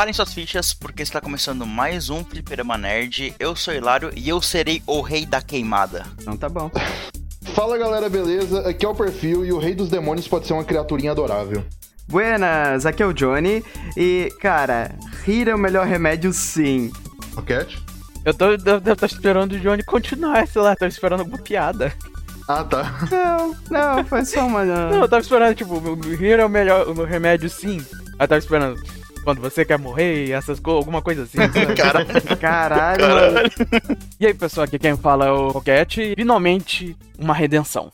[0.00, 3.34] Preparem suas fichas, porque está começando mais um Fliperama Nerd.
[3.38, 6.06] Eu sou Hilário e eu serei o rei da queimada.
[6.18, 6.70] Então tá bom.
[7.54, 8.66] Fala galera, beleza?
[8.66, 11.62] Aqui é o perfil e o rei dos demônios pode ser uma criaturinha adorável.
[12.08, 13.62] Buenas, aqui é o Johnny
[13.94, 16.90] e, cara, rir é o melhor remédio sim.
[17.36, 17.84] Roquete?
[18.24, 21.92] Eu tô, eu, eu tô esperando o Johnny continuar, sei lá, tô esperando alguma piada.
[22.48, 23.06] Ah, tá.
[23.10, 24.64] Não, não, foi só uma...
[24.64, 25.78] Não, eu tava esperando, tipo,
[26.16, 27.84] rir é o melhor o remédio sim.
[28.18, 28.80] Eu tava esperando
[29.30, 31.38] quando você quer morrer e essas coisas, alguma coisa assim.
[31.38, 31.74] sabe?
[32.36, 32.36] Caralho.
[32.40, 33.50] Caralho.
[34.18, 37.92] E aí, pessoal, aqui quem fala é o Roquete e finalmente uma redenção.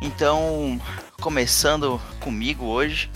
[0.00, 0.80] Então,
[1.28, 3.10] começando comigo hoje,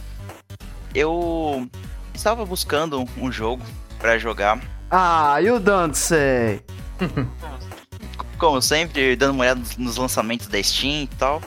[0.95, 1.69] eu
[2.15, 3.63] estava buscando um jogo
[3.99, 4.59] para jogar
[4.91, 6.63] Ah, you don't say.
[8.39, 11.43] como sempre, dando uma olhada nos- lançamentos da Steam e tal.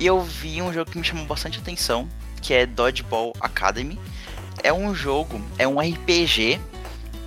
[0.00, 2.08] E eu vi um jogo que me chamou bastante atenção,
[2.40, 4.00] que é Dodgeball Academy.
[4.62, 6.58] É um jogo, é um RPG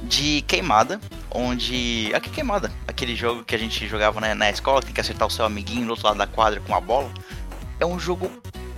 [0.01, 0.99] de queimada,
[1.29, 2.09] onde.
[2.15, 5.31] Aqui queimada, aquele jogo que a gente jogava né, na escola, tem que acertar o
[5.31, 7.11] seu amiguinho do outro lado da quadra com a bola.
[7.79, 8.27] É um jogo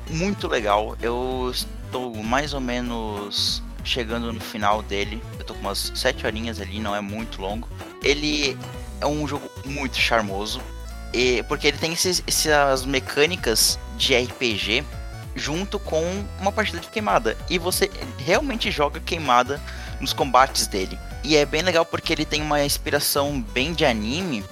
[0.09, 0.95] muito legal.
[1.01, 5.21] Eu estou mais ou menos chegando no final dele.
[5.37, 7.67] Eu tô com umas 7 horinhas ali, não é muito longo.
[8.01, 8.57] Ele
[9.01, 10.61] é um jogo muito charmoso.
[11.13, 14.83] E, porque ele tem esses, essas mecânicas de RPG
[15.35, 16.03] junto com
[16.39, 17.37] uma partida de queimada.
[17.49, 19.61] E você realmente joga queimada
[19.99, 20.97] nos combates dele.
[21.23, 24.43] E é bem legal porque ele tem uma inspiração bem de anime,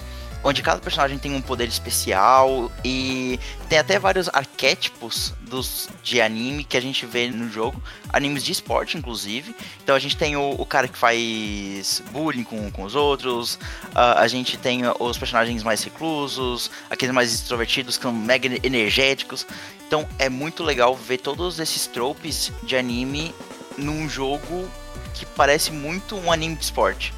[0.44, 3.38] onde cada personagem tem um poder especial e
[3.68, 8.52] tem até vários arquétipos dos de anime que a gente vê no jogo, animes de
[8.52, 9.54] esporte inclusive.
[9.82, 13.58] Então a gente tem o, o cara que faz bullying com, com os outros,
[13.94, 19.46] a, a gente tem os personagens mais reclusos, aqueles mais extrovertidos que são mega energéticos.
[19.86, 23.34] Então é muito legal ver todos esses tropes de anime
[23.76, 24.68] num jogo
[25.14, 27.12] que parece muito um anime de esporte.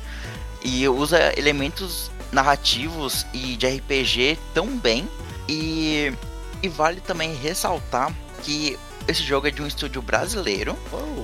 [0.62, 5.08] E usa elementos narrativos e de RPG tão bem.
[5.48, 6.12] E,
[6.62, 8.12] e vale também ressaltar
[8.42, 10.76] que esse jogo é de um estúdio brasileiro,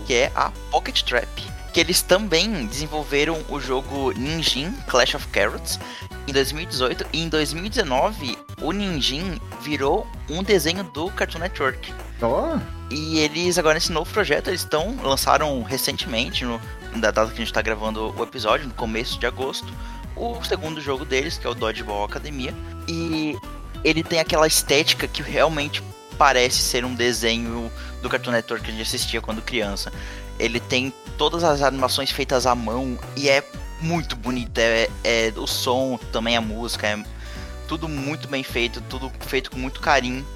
[0.07, 1.29] que é a Pocket Trap.
[1.73, 5.79] Que eles também desenvolveram o jogo Ninjin Clash of Carrots
[6.27, 11.95] em 2018 e em 2019 o Ninjin virou um desenho do Cartoon Network.
[12.21, 12.59] Ó,
[12.91, 16.61] E eles agora nesse novo projeto eles estão lançaram recentemente no
[16.97, 19.73] da data que a gente está gravando o episódio no começo de agosto
[20.21, 22.55] o segundo jogo deles que é o Dodgeball Academia
[22.87, 23.37] e
[23.83, 25.83] ele tem aquela estética que realmente
[26.19, 27.73] parece ser um desenho
[28.03, 29.91] do Cartoon Network que a gente assistia quando criança.
[30.39, 33.43] Ele tem todas as animações feitas à mão e é
[33.81, 34.59] muito bonito.
[34.59, 37.03] É, é o som, também a música, é
[37.67, 40.27] tudo muito bem feito, tudo feito com muito carinho.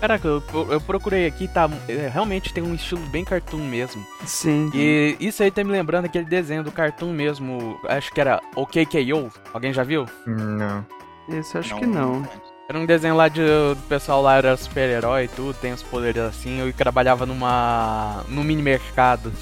[0.00, 1.68] Caraca, eu, eu procurei aqui, tá?
[1.88, 4.04] é, Realmente tem um estilo bem cartoon mesmo.
[4.24, 4.70] Sim.
[4.74, 7.78] E isso aí tá me lembrando aquele desenho do cartoon mesmo.
[7.86, 9.30] Acho que era OKKO.
[9.52, 10.06] Alguém já viu?
[10.26, 10.84] não.
[11.28, 12.26] Isso acho que não.
[12.68, 16.22] Era um desenho lá de do pessoal lá era super-herói e tudo, tem os poderes
[16.22, 16.60] assim.
[16.60, 18.24] Eu trabalhava numa.
[18.28, 19.32] no mini mercado.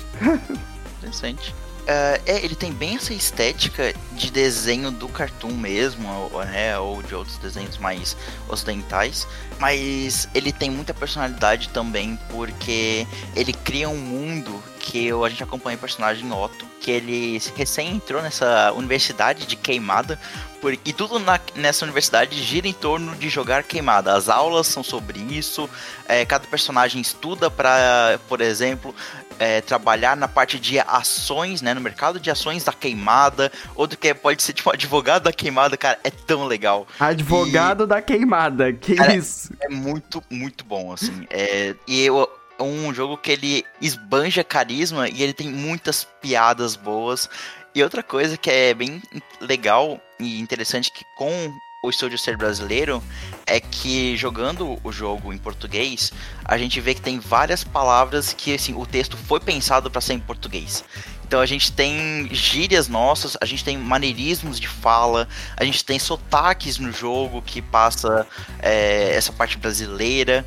[0.99, 1.55] Interessante.
[1.91, 7.03] É, é, ele tem bem essa estética de desenho do cartoon mesmo, ou, né, ou
[7.03, 8.15] de outros desenhos mais
[8.47, 9.27] ocidentais,
[9.59, 15.79] mas ele tem muita personalidade também, porque ele cria um mundo que a gente acompanha
[15.79, 20.21] o personagem Otto, que ele recém entrou nessa universidade de queimada,
[20.61, 24.15] por, e tudo na- nessa universidade gira em torno de jogar queimada.
[24.15, 25.71] As aulas são sobre isso,
[26.07, 28.95] é, cada personagem estuda para, por exemplo,
[29.39, 31.75] é, trabalhar na parte de ações, né?
[31.75, 33.51] No mercado de ações da queimada.
[33.75, 36.87] Outro que é, pode ser tipo advogado da queimada, cara, é tão legal.
[36.99, 37.87] Advogado e...
[37.87, 39.53] da queimada, que cara, isso?
[39.61, 41.27] É muito, muito bom, assim.
[41.31, 46.77] É, e eu, é um jogo que ele esbanja carisma e ele tem muitas piadas
[46.77, 47.29] boas.
[47.75, 49.01] E outra coisa que é bem
[49.41, 53.01] legal e interessante que com o estúdio ser brasileiro
[53.47, 56.13] é que jogando o jogo em português,
[56.45, 60.15] a gente vê que tem várias palavras que assim, o texto foi pensado para ser
[60.15, 60.85] em português.
[61.25, 66.01] Então a gente tem gírias nossas, a gente tem maneirismos de fala, a gente tem
[66.01, 68.27] sotaques no jogo que passa
[68.59, 70.45] é, essa parte brasileira.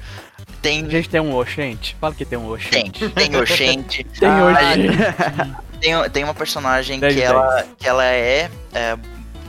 [0.61, 0.85] Tem...
[0.85, 1.95] A gente tem um oxente?
[2.01, 3.07] Fala que tem um oxente.
[3.09, 4.03] Tem, tem oxente.
[4.19, 5.57] tem oxente.
[5.79, 8.97] tem, tem uma personagem que ela, que ela é, é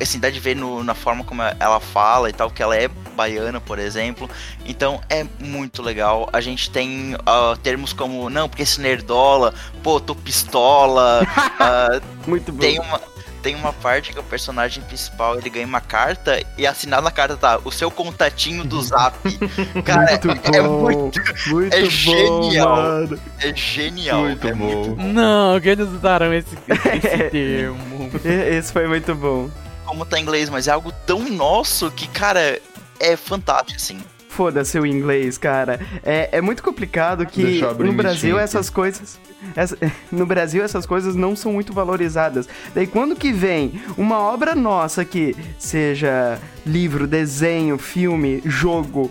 [0.03, 2.89] assim, dá de ver no, na forma como ela fala e tal, que ela é
[3.17, 4.29] baiana, por exemplo.
[4.65, 6.29] Então é muito legal.
[6.33, 11.23] A gente tem uh, termos como, não, porque esse nerdola, pô, tô pistola.
[11.23, 12.61] uh, muito bom.
[12.61, 13.01] Tem uma,
[13.43, 17.37] tem uma parte que o personagem principal ele ganha uma carta e assinado na carta
[17.37, 19.19] tá o seu contatinho do zap.
[19.85, 22.77] Cara, muito é, é bom, muito, muito é bom, genial.
[22.77, 23.21] Mano.
[23.41, 24.21] É genial.
[24.23, 24.65] Muito é bom.
[24.65, 25.03] Muito...
[25.03, 28.11] Não, que eles usaram esse, esse termo.
[28.25, 29.51] Esse foi muito bom
[29.93, 32.59] como tá em inglês, mas é algo tão nosso que, cara,
[32.99, 34.01] é fantástico, assim.
[34.27, 35.79] Foda-se o inglês, cara.
[36.03, 39.21] É, é muito complicado que no Brasil essas coisas.
[39.55, 39.77] Essa,
[40.11, 42.49] no Brasil essas coisas não são muito valorizadas.
[42.75, 49.11] Daí quando que vem uma obra nossa que seja livro, desenho, filme, jogo,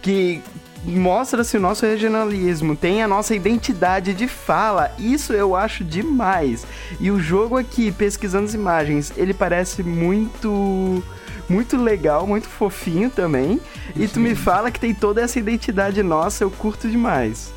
[0.00, 0.40] que
[0.84, 4.92] mostra-se o nosso regionalismo, tem a nossa identidade de fala.
[4.98, 6.66] Isso eu acho demais.
[6.98, 11.02] E o jogo aqui, pesquisando as imagens, ele parece muito
[11.48, 13.60] muito legal, muito fofinho também.
[13.96, 17.52] E tu me fala que tem toda essa identidade nossa, eu curto demais.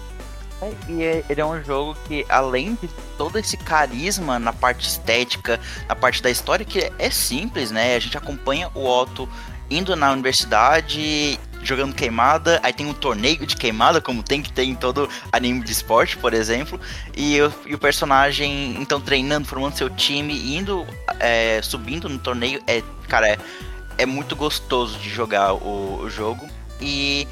[0.61, 4.87] É, e é, ele é um jogo que, além de todo esse carisma na parte
[4.87, 7.95] estética, na parte da história, que é simples, né?
[7.95, 9.29] A gente acompanha o Otto
[9.69, 14.63] indo na universidade jogando queimada, aí tem um torneio de queimada, como tem que ter
[14.63, 16.79] em todo anime de esporte, por exemplo,
[17.15, 20.85] e, eu, e o personagem, então, treinando, formando seu time, indo,
[21.19, 23.37] é, subindo no torneio, é, cara, é,
[23.97, 26.47] é muito gostoso de jogar o, o jogo,
[26.81, 27.27] e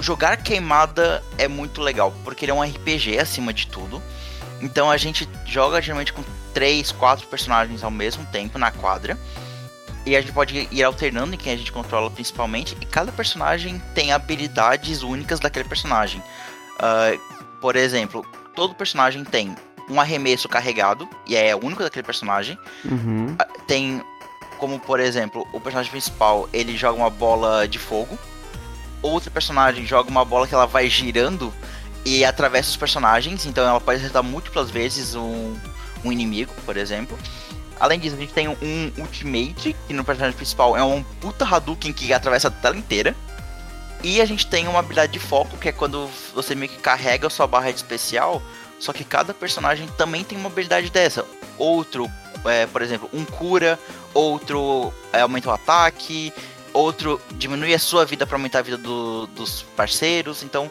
[0.00, 4.02] jogar queimada é muito legal, porque ele é um RPG acima de tudo,
[4.60, 6.22] então a gente joga geralmente com
[6.54, 9.18] três, quatro personagens ao mesmo tempo na quadra,
[10.06, 12.76] e a gente pode ir alternando em quem a gente controla principalmente.
[12.80, 16.22] E cada personagem tem habilidades únicas daquele personagem.
[16.76, 17.20] Uh,
[17.60, 18.24] por exemplo,
[18.54, 19.54] todo personagem tem
[19.88, 22.58] um arremesso carregado, e é único daquele personagem.
[22.84, 23.32] Uhum.
[23.32, 24.02] Uh, tem,
[24.58, 28.18] como por exemplo, o personagem principal ele joga uma bola de fogo.
[29.00, 31.52] Outro personagem joga uma bola que ela vai girando
[32.04, 35.54] e atravessa os personagens, então ela pode acertar múltiplas vezes um,
[36.04, 37.18] um inimigo, por exemplo.
[37.80, 41.92] Além disso, a gente tem um Ultimate, que no personagem principal é um puta Hadouken
[41.92, 43.14] que atravessa a tela inteira.
[44.02, 47.26] E a gente tem uma habilidade de foco, que é quando você meio que carrega
[47.26, 48.40] a sua barra de especial,
[48.78, 51.24] só que cada personagem também tem uma habilidade dessa.
[51.56, 52.08] Outro,
[52.44, 53.78] é, por exemplo, um cura,
[54.14, 56.32] outro é, aumenta o ataque,
[56.72, 60.44] outro diminui a sua vida para aumentar a vida do, dos parceiros.
[60.44, 60.68] Então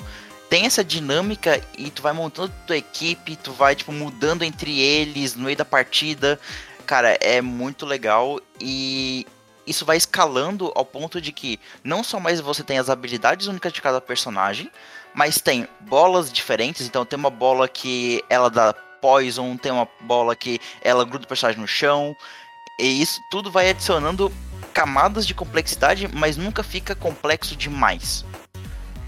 [0.49, 5.35] tem essa dinâmica e tu vai montando tua equipe, tu vai tipo mudando entre eles
[5.35, 6.39] no meio da partida
[6.87, 9.27] cara, é muito legal e
[9.67, 13.73] isso vai escalando ao ponto de que não só mais você tem as habilidades únicas
[13.73, 14.71] de cada personagem,
[15.13, 16.87] mas tem bolas diferentes.
[16.87, 21.27] Então tem uma bola que ela dá poison, tem uma bola que ela gruda o
[21.27, 22.15] personagem no chão.
[22.79, 24.31] E isso tudo vai adicionando
[24.73, 28.23] camadas de complexidade, mas nunca fica complexo demais.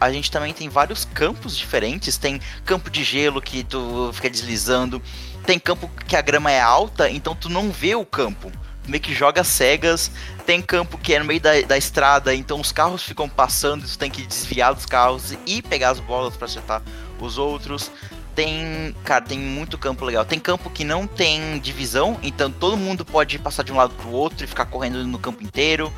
[0.02, 2.18] A gente também tem vários campos diferentes.
[2.18, 5.02] Tem campo de gelo que tu fica deslizando
[5.50, 8.52] tem campo que a grama é alta, então tu não vê o campo.
[8.84, 10.12] Tu meio que joga cegas.
[10.46, 13.98] Tem campo que é no meio da, da estrada, então os carros ficam passando, tu
[13.98, 16.84] tem que desviar dos carros e pegar as bolas para acertar
[17.20, 17.90] os outros.
[18.36, 20.24] Tem, cara, tem muito campo legal.
[20.24, 24.12] Tem campo que não tem divisão, então todo mundo pode passar de um lado pro
[24.12, 25.92] outro e ficar correndo no campo inteiro.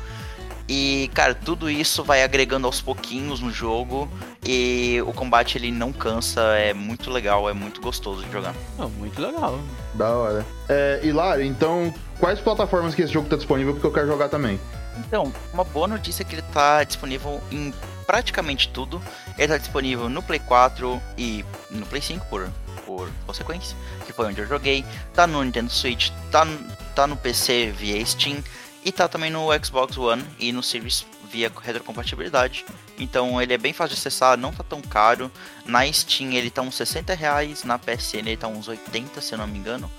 [0.68, 4.08] E, cara, tudo isso vai agregando aos pouquinhos no jogo.
[4.44, 8.54] E o combate ele não cansa, é muito legal, é muito gostoso de jogar.
[8.78, 9.58] Oh, muito legal.
[9.94, 10.46] Da hora.
[10.68, 13.74] É, Hilário, então, quais plataformas que esse jogo tá disponível?
[13.74, 14.58] Porque eu quero jogar também.
[14.98, 17.72] Então, uma boa notícia é que ele tá disponível em
[18.06, 19.00] praticamente tudo.
[19.38, 22.48] Ele tá disponível no Play 4 e no Play 5 por,
[22.84, 24.84] por consequência, que foi onde eu joguei.
[25.14, 26.46] Tá no Nintendo Switch, tá,
[26.94, 28.42] tá no PC via Steam
[28.84, 32.64] e tá também no Xbox One e no Series via retrocompatibilidade.
[32.98, 35.30] Então ele é bem fácil de acessar, não tá tão caro.
[35.64, 39.38] Na Steam ele tá uns 60 reais, na PSN ele tá uns 80, se eu
[39.38, 39.90] não me engano.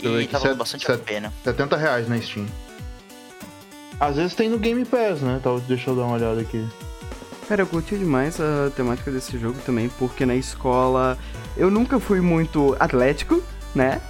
[0.00, 1.32] E tá valendo bastante a pena.
[1.44, 2.46] 70 reais na Steam.
[4.00, 5.36] Às vezes tem no Game Pass, né?
[5.38, 6.66] Então, deixa eu dar uma olhada aqui.
[7.48, 11.16] Cara, eu curti demais a temática desse jogo também, porque na escola
[11.56, 13.42] eu nunca fui muito atlético,
[13.74, 14.00] né?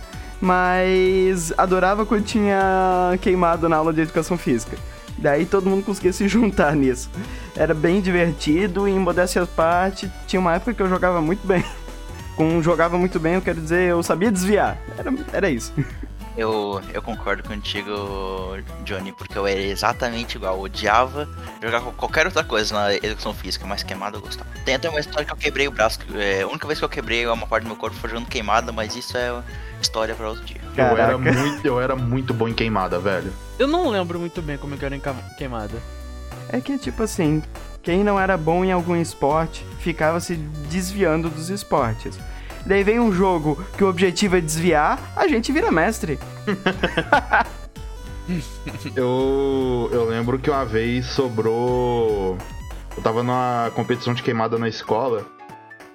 [0.43, 4.77] Mas adorava quando tinha queimado na aula de educação física.
[5.17, 7.09] Daí todo mundo conseguia se juntar nisso.
[7.55, 11.47] Era bem divertido e, em modéstia à parte, tinha uma época que eu jogava muito
[11.47, 11.65] bem.
[12.35, 14.79] Com jogava muito bem, eu quero dizer, eu sabia desviar.
[14.99, 15.73] Era, era isso.
[16.37, 17.91] Eu, eu concordo contigo,
[18.85, 20.57] Johnny, porque eu era exatamente igual.
[20.57, 21.29] Eu odiava
[21.61, 24.49] jogar qualquer outra coisa na educação física, mas queimada eu gostava.
[24.65, 25.99] Tem até uma história que eu quebrei o braço.
[26.15, 28.73] É, a única vez que eu quebrei uma parte do meu corpo foi jogando queimada,
[28.73, 29.43] mas isso é
[29.81, 30.61] história para outro dia.
[30.75, 33.33] Eu era, muito, eu era muito bom em queimada, velho.
[33.59, 35.03] Eu não lembro muito bem como eu era em
[35.37, 35.83] queimada.
[36.49, 37.43] É que, tipo assim,
[37.83, 42.19] quem não era bom em algum esporte ficava se desviando dos esportes
[42.67, 46.19] daí vem um jogo que o objetivo é desviar, a gente vira mestre.
[48.97, 52.37] eu, eu lembro que uma vez sobrou.
[52.97, 55.27] Eu tava numa competição de queimada na escola.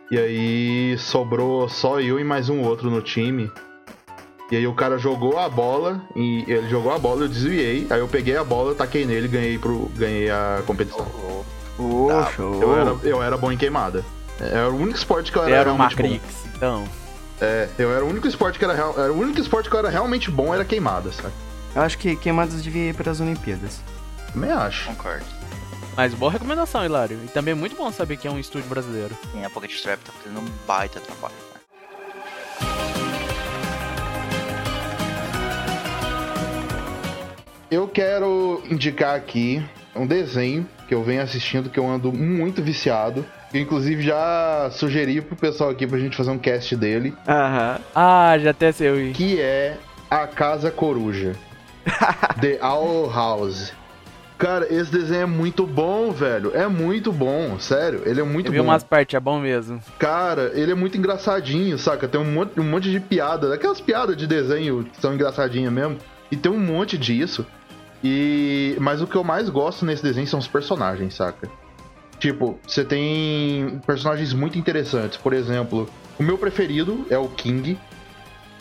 [0.09, 3.51] E aí sobrou só eu e mais um outro no time.
[4.49, 7.99] E aí o cara jogou a bola, e ele jogou a bola, eu desviei, aí
[7.99, 11.05] eu peguei a bola, taquei nele e ganhei, pro, ganhei a competição.
[11.77, 14.05] Oh, tá, eu, era, eu era bom em queimada.
[14.39, 16.19] Era o único esporte que eu era, era realmente bom.
[16.55, 16.87] Então.
[17.39, 19.79] É, eu era o único esporte que era, real, era o único esporte que eu
[19.79, 21.33] era realmente bom era queimada, sabe?
[21.75, 23.81] Eu acho que queimadas devia ir para as Olimpíadas.
[24.33, 24.87] Também acho.
[24.87, 25.25] Concordo.
[25.95, 27.19] Mas boa recomendação, Hilário.
[27.23, 29.15] E também é muito bom saber que é um estúdio brasileiro.
[29.31, 31.33] Sim, a Pocket Strap tá fazendo um baita trabalho.
[31.33, 31.57] Né?
[37.69, 39.63] Eu quero indicar aqui
[39.95, 43.25] um desenho que eu venho assistindo que eu ando muito viciado
[43.59, 47.13] inclusive, já sugeri pro pessoal aqui pra gente fazer um cast dele.
[47.27, 47.79] Aham.
[47.95, 49.11] Ah, já até sei.
[49.13, 49.77] Que é
[50.09, 51.33] A Casa Coruja.
[52.41, 53.73] The Owl House.
[54.37, 56.51] Cara, esse desenho é muito bom, velho.
[56.55, 58.03] É muito bom, sério.
[58.05, 58.65] Ele é muito Eu vi bom.
[58.65, 59.81] umas partes, é bom mesmo.
[59.97, 62.07] Cara, ele é muito engraçadinho, saca?
[62.07, 63.51] Tem um monte, um monte de piada.
[63.53, 65.97] Aquelas piadas de desenho que são engraçadinhas mesmo.
[66.29, 67.45] E tem um monte disso.
[68.03, 68.75] E.
[68.79, 71.49] Mas o que eu mais gosto nesse desenho são os personagens, saca?
[72.19, 75.17] Tipo, você tem personagens muito interessantes.
[75.17, 77.77] Por exemplo, o meu preferido é o King.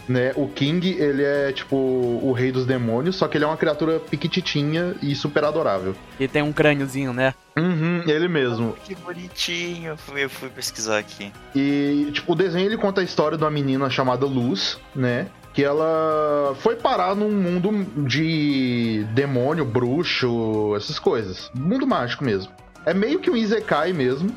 [0.08, 0.32] Né?
[0.36, 3.98] O King, ele é tipo o rei dos demônios, só que ele é uma criatura
[3.98, 5.96] piquititinha e super adorável.
[6.20, 7.34] E tem um crâniozinho, né?
[7.58, 8.76] Uhum, ele mesmo.
[8.84, 11.32] Que bonitinho, eu fui, eu fui pesquisar aqui.
[11.54, 15.26] E, tipo, o desenho ele conta a história de uma menina chamada Luz, né?
[15.56, 21.50] que ela foi parar num mundo de demônio, bruxo, essas coisas.
[21.54, 22.52] Mundo mágico mesmo.
[22.86, 24.30] É meio que um Isekai mesmo.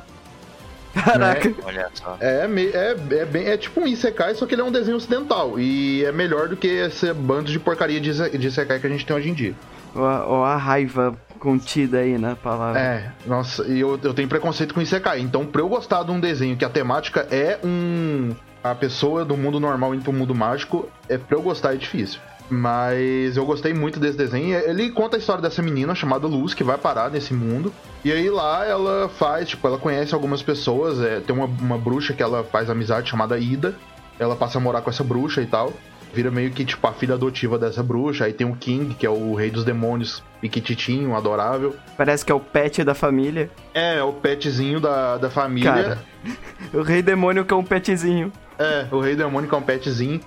[0.94, 1.50] Caraca.
[1.50, 1.56] Né?
[1.64, 2.18] Olha só.
[2.20, 5.60] É, é, é, bem, é tipo um Isekai, só que ele é um desenho ocidental.
[5.60, 9.06] E é melhor do que esse bando de porcaria de, de Isekai que a gente
[9.06, 9.54] tem hoje em dia.
[9.96, 12.80] Ó, a raiva contida aí na palavra.
[12.80, 15.20] É, nossa, e eu, eu tenho preconceito com Isekai.
[15.20, 18.36] Então, pra eu gostar de um desenho que a temática é um.
[18.64, 22.20] A pessoa do mundo normal indo pro mundo mágico, é pra eu gostar é difícil.
[22.50, 24.58] Mas eu gostei muito desse desenho.
[24.58, 27.72] Ele conta a história dessa menina chamada Luz, que vai parar nesse mundo.
[28.04, 31.00] E aí lá ela faz, tipo, ela conhece algumas pessoas.
[31.02, 33.76] É, tem uma, uma bruxa que ela faz amizade chamada Ida.
[34.18, 35.74] Ela passa a morar com essa bruxa e tal.
[36.12, 38.26] Vira meio que, tipo, a filha adotiva dessa bruxa.
[38.26, 41.76] Aí tem o King, que é o rei dos demônios, piquititinho, adorável.
[41.96, 43.50] Parece que é o pet da família.
[43.74, 45.72] É, é o petzinho da, da família.
[45.72, 46.00] Cara,
[46.74, 48.34] o rei demônio que é um petzinho.
[48.58, 50.20] É, o rei demônio que é um petzinho.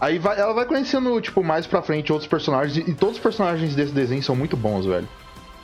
[0.00, 2.76] Aí vai, ela vai conhecendo, tipo, mais pra frente outros personagens.
[2.86, 5.08] E, todos os personagens desse desenho são muito bons, velho.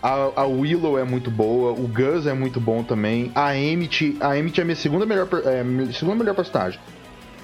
[0.03, 3.31] A, a, Willow é muito boa, o Gus é muito bom também.
[3.35, 6.79] A Emmett, a Emmett é minha segunda melhor, é, segunda melhor personagem.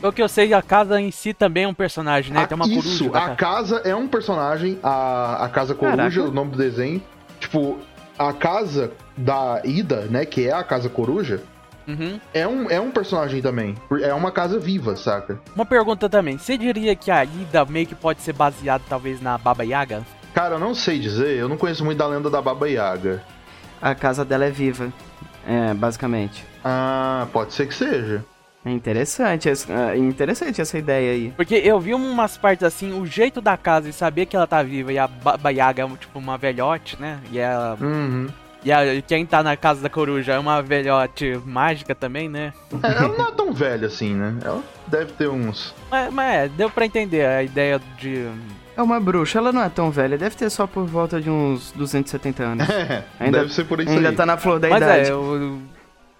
[0.02, 2.42] O que eu sei, a casa em si também é um personagem, né?
[2.42, 3.25] A, Tem uma isso, coruja.
[3.25, 6.23] a casa é um personagem, a, a casa coruja, Caraca.
[6.23, 7.02] o nome do desenho.
[7.38, 7.78] Tipo,
[8.18, 11.42] a casa da Ida, né, que é a casa coruja,
[11.90, 12.20] Uhum.
[12.32, 13.75] É, um, é um personagem também.
[14.02, 15.40] É uma casa viva, saca?
[15.54, 16.38] Uma pergunta também.
[16.38, 20.02] Você diria que a Ida meio que pode ser baseada talvez na Baba Yaga?
[20.35, 21.37] Cara, eu não sei dizer.
[21.37, 23.23] Eu não conheço muito da lenda da Baba Yaga.
[23.80, 24.92] A casa dela é viva.
[25.47, 26.44] É, basicamente.
[26.64, 28.25] Ah, pode ser que seja.
[28.64, 31.32] É interessante, é interessante essa ideia aí.
[31.35, 34.62] Porque eu vi umas partes assim, o jeito da casa e saber que ela tá
[34.62, 37.20] viva e a Baba Yaga é tipo uma velhote, né?
[37.32, 38.28] E ela uhum.
[38.62, 42.52] E a, quem tá na casa da coruja é uma velhote mágica também, né?
[42.83, 44.37] É, ela não é tão velha assim, né?
[44.45, 45.75] Ela deve ter uns.
[45.90, 48.26] Mas, mas é, deu pra entender a ideia de.
[48.76, 51.73] É uma bruxa, ela não é tão velha, deve ter só por volta de uns
[51.73, 52.67] 270 anos.
[52.71, 54.17] É, ainda, deve ser por isso Ainda aí.
[54.17, 55.09] tá na flor da Mas idade.
[55.09, 55.61] é, eu,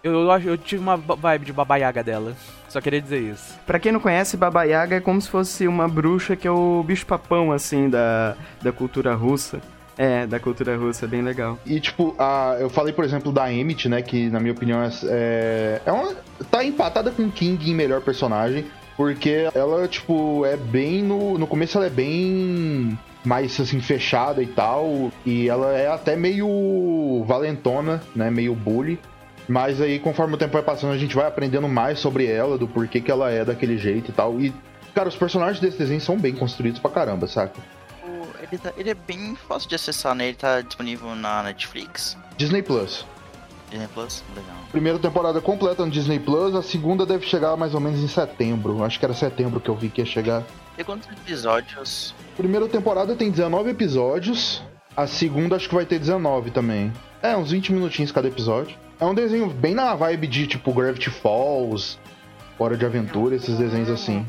[0.03, 2.35] eu, eu, eu tive uma vibe de Baba Yaga dela.
[2.69, 3.59] Só queria dizer isso.
[3.67, 6.83] Pra quem não conhece, Baba Yaga é como se fosse uma bruxa que é o
[6.87, 9.61] bicho-papão, assim, da, da cultura russa.
[10.03, 11.59] É, da cultura russa, bem legal.
[11.67, 14.01] E, tipo, a, eu falei, por exemplo, da Emmett, né?
[14.01, 16.15] Que, na minha opinião, é, é uma,
[16.51, 18.65] tá empatada com King em melhor personagem.
[18.97, 21.37] Porque ela, tipo, é bem no...
[21.37, 25.13] No começo ela é bem mais, assim, fechada e tal.
[25.27, 28.31] E ela é até meio valentona, né?
[28.31, 28.99] Meio bully.
[29.47, 32.67] Mas aí, conforme o tempo vai passando, a gente vai aprendendo mais sobre ela, do
[32.67, 34.41] porquê que ela é daquele jeito e tal.
[34.41, 34.51] E,
[34.95, 37.61] cara, os personagens desse desenho são bem construídos pra caramba, saca?
[38.51, 40.29] Ele, tá, ele é bem fácil de acessar, né?
[40.29, 42.17] Ele tá disponível na Netflix.
[42.37, 43.07] Disney Plus.
[43.71, 44.57] Disney Plus, legal.
[44.73, 48.83] Primeira temporada completa no Disney Plus, a segunda deve chegar mais ou menos em setembro.
[48.83, 50.43] Acho que era setembro que eu vi que ia chegar.
[50.77, 52.15] E quantos episódios?
[52.37, 54.63] Primeira temporada tem 19 episódios,
[54.97, 56.93] a segunda acho que vai ter 19 também.
[57.23, 58.77] É, uns 20 minutinhos cada episódio.
[58.99, 61.99] É um desenho bem na vibe de tipo Gravity Falls,
[62.59, 64.27] Hora de Aventura, esses desenhos assim.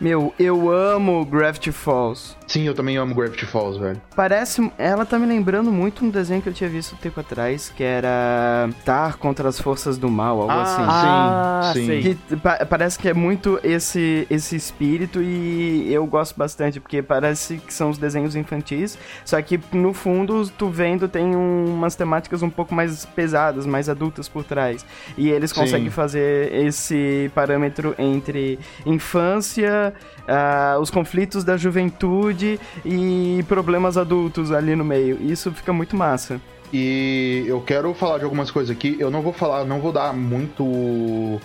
[0.00, 2.37] Meu, eu amo Gravity Falls.
[2.48, 4.00] Sim, eu também amo Gravity Falls, velho.
[4.16, 4.72] Parece.
[4.78, 7.84] Ela tá me lembrando muito um desenho que eu tinha visto um tempo atrás, que
[7.84, 10.82] era Tar contra as Forças do Mal, algo Ah, assim.
[10.88, 12.16] Ah, sim, sim.
[12.26, 17.58] Que pa- parece que é muito esse, esse espírito e eu gosto bastante, porque parece
[17.58, 22.42] que são os desenhos infantis, só que no fundo, tu vendo, tem um- umas temáticas
[22.42, 24.86] um pouco mais pesadas, mais adultas por trás.
[25.18, 25.60] E eles Sim.
[25.60, 29.92] conseguem fazer esse parâmetro entre infância,
[30.28, 35.18] ah, os conflitos da juventude e problemas adultos ali no meio.
[35.20, 36.40] Isso fica muito massa.
[36.72, 38.96] E eu quero falar de algumas coisas aqui.
[39.00, 41.40] Eu não vou falar, não vou dar muito.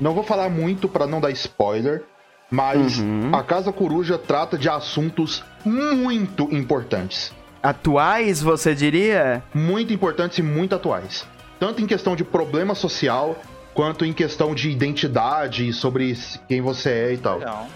[0.00, 2.04] Não vou falar muito pra não dar spoiler.
[2.50, 3.30] Mas Uhum.
[3.34, 7.32] a Casa Coruja trata de assuntos muito importantes.
[7.62, 9.42] Atuais, você diria?
[9.52, 11.26] Muito importantes e muito atuais.
[11.60, 13.36] Tanto em questão de problema social,
[13.74, 16.16] quanto em questão de identidade, sobre
[16.48, 17.38] quem você é e tal.
[17.38, 17.66] Legal.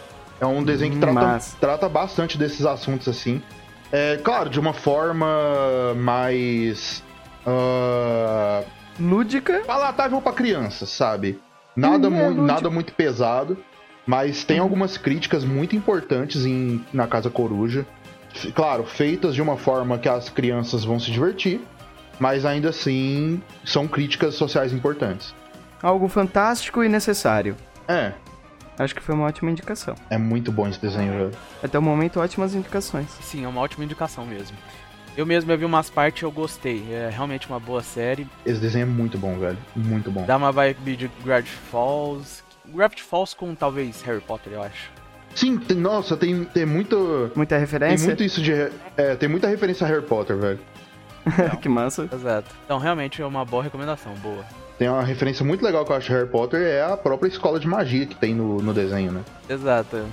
[0.42, 3.40] É um desenho que trata, trata bastante desses assuntos assim.
[3.92, 5.26] É, claro, de uma forma
[5.96, 7.02] mais.
[7.46, 8.62] ah,
[8.98, 9.62] Lúdica.
[9.66, 11.40] palatável pra criança, sabe?
[11.76, 13.56] Nada, Hum, é mu- nada muito pesado,
[14.06, 17.86] mas tem algumas críticas muito importantes em, na Casa Coruja.
[18.54, 21.60] Claro, feitas de uma forma que as crianças vão se divertir,
[22.18, 25.34] mas ainda assim são críticas sociais importantes.
[25.82, 27.56] Algo fantástico e necessário.
[27.88, 28.12] É,
[28.82, 29.94] Acho que foi uma ótima indicação.
[30.10, 31.30] é muito bom esse desenho, velho.
[31.62, 33.08] Até o momento, ótimas indicações.
[33.20, 34.56] Sim, é uma ótima indicação mesmo.
[35.16, 36.82] Eu mesmo eu vi umas partes e eu gostei.
[36.90, 38.26] É realmente uma boa série.
[38.46, 39.58] Esse desenho é muito bom, velho.
[39.76, 40.24] Muito bom.
[40.24, 42.42] Dá uma vibe de Gravity Falls.
[42.66, 44.90] Gravity Falls com talvez Harry Potter, eu acho.
[45.34, 47.30] Sim, tem- nossa, tem, tem muito.
[47.34, 48.06] Muita Tem referência?
[48.06, 48.52] muito isso de.
[48.96, 50.58] É, tem muita referência a Harry Potter, velho.
[51.60, 52.08] que massa.
[52.12, 52.50] Exato.
[52.64, 54.44] Então realmente é uma boa recomendação, boa.
[54.82, 57.60] Tem uma referência muito legal que eu acho de Harry Potter, é a própria escola
[57.60, 59.22] de magia que tem no, no desenho, né?
[59.48, 60.04] Exato.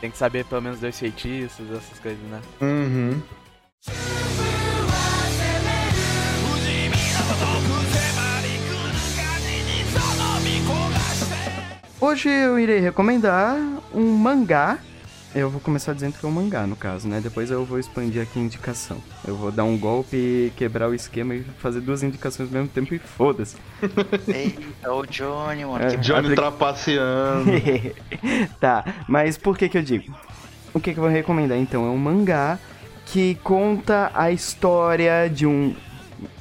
[0.00, 2.40] Tem que saber pelo menos dois feitiços, essas coisas, né?
[2.62, 3.20] Uhum.
[12.00, 13.58] Hoje eu irei recomendar
[13.94, 14.78] um mangá.
[15.34, 17.20] Eu vou começar dizendo que é um mangá, no caso, né?
[17.20, 18.98] Depois eu vou expandir aqui a indicação.
[19.26, 22.94] Eu vou dar um golpe quebrar o esquema e fazer duas indicações ao mesmo tempo
[22.94, 23.56] e foda-se.
[24.32, 25.84] Eita, o Johnny, mano.
[25.84, 27.50] É, Johnny Apli- trapaceando.
[28.60, 30.14] tá, mas por que que eu digo?
[30.72, 31.84] O que que eu vou recomendar então?
[31.84, 32.56] É um mangá
[33.06, 35.74] que conta a história de um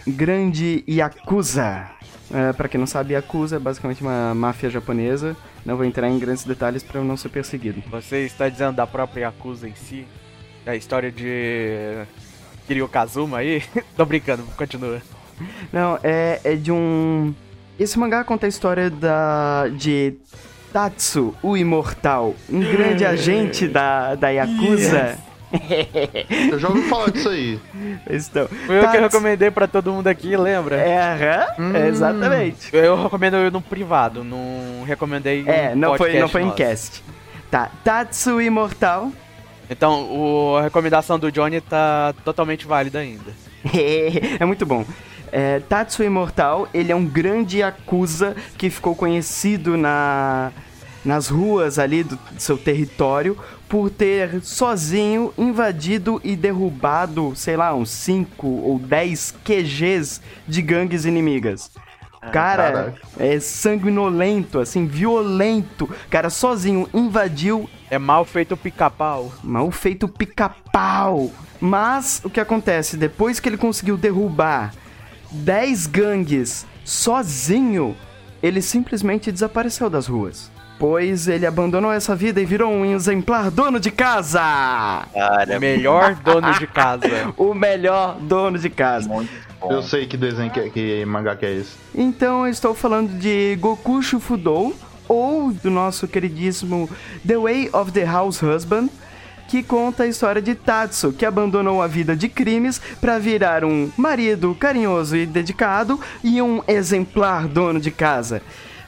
[0.05, 1.87] grande Yakuza.
[2.31, 5.35] É, pra quem não sabe, Yakuza é basicamente uma máfia japonesa.
[5.65, 7.81] Não vou entrar em grandes detalhes pra eu não ser perseguido.
[7.89, 10.05] Você está dizendo da própria Yakuza em si?
[10.65, 12.05] Da história de
[12.67, 13.63] Kiryu Kazuma aí?
[13.95, 15.01] Tô brincando, continua.
[15.71, 17.33] Não, é, é de um.
[17.79, 20.15] Esse mangá conta a história da de
[20.71, 25.17] Tatsu, o Imortal, um grande agente da, da Yakuza.
[26.51, 27.59] Eu já ouvi falar disso aí.
[28.09, 30.75] Então, Foi eu que Tatsu- recomendei pra todo mundo aqui, lembra?
[30.77, 30.97] É,
[31.57, 32.69] aham, é, exatamente.
[32.75, 37.03] Eu recomendo no privado, não recomendei É, em não foi, não foi em cast.
[37.51, 39.11] Tá, Tatsu Imortal.
[39.69, 43.31] Então, o- a recomendação do Johnny tá totalmente válida ainda.
[44.39, 44.83] é muito bom.
[45.31, 50.51] É, Tatsu Imortal, ele é um grande Yakuza que ficou conhecido na,
[51.03, 53.35] nas ruas ali do seu território
[53.73, 61.05] por ter sozinho invadido e derrubado, sei lá, uns 5 ou 10 QGs de gangues
[61.05, 61.71] inimigas.
[62.31, 63.01] cara Caraca.
[63.17, 65.89] é sanguinolento, assim, violento.
[66.07, 67.67] Cara, sozinho invadiu.
[67.89, 69.33] É mal feito pica-pau.
[69.43, 71.31] Mal feito pica-pau.
[71.59, 72.95] Mas o que acontece?
[72.95, 74.71] Depois que ele conseguiu derrubar
[75.31, 77.97] 10 gangues sozinho,
[78.43, 80.52] ele simplesmente desapareceu das ruas.
[80.79, 84.41] Pois ele abandonou essa vida e virou um exemplar dono de casa.
[85.13, 87.07] Cara, o melhor dono de casa.
[87.37, 89.09] o melhor dono de casa.
[89.69, 91.71] Eu sei que desenho que, que mangá que é esse.
[91.95, 94.75] Então eu estou falando de Goku Shufudou
[95.07, 96.89] ou do nosso queridíssimo
[97.25, 98.89] The Way of the House Husband,
[99.47, 103.91] que conta a história de Tatsu, que abandonou a vida de crimes para virar um
[103.95, 108.41] marido carinhoso e dedicado e um exemplar dono de casa.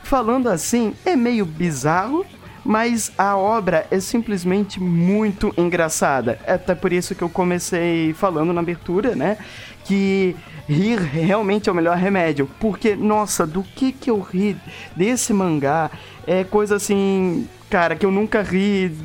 [0.05, 2.23] Falando assim, é meio bizarro,
[2.63, 6.37] mas a obra é simplesmente muito engraçada.
[6.45, 9.35] É até por isso que eu comecei falando na abertura, né?
[9.83, 10.35] Que
[10.69, 12.47] rir realmente é o melhor remédio.
[12.59, 14.55] Porque, nossa, do que que eu ri
[14.95, 15.89] desse mangá
[16.27, 18.95] é coisa assim, cara, que eu nunca ri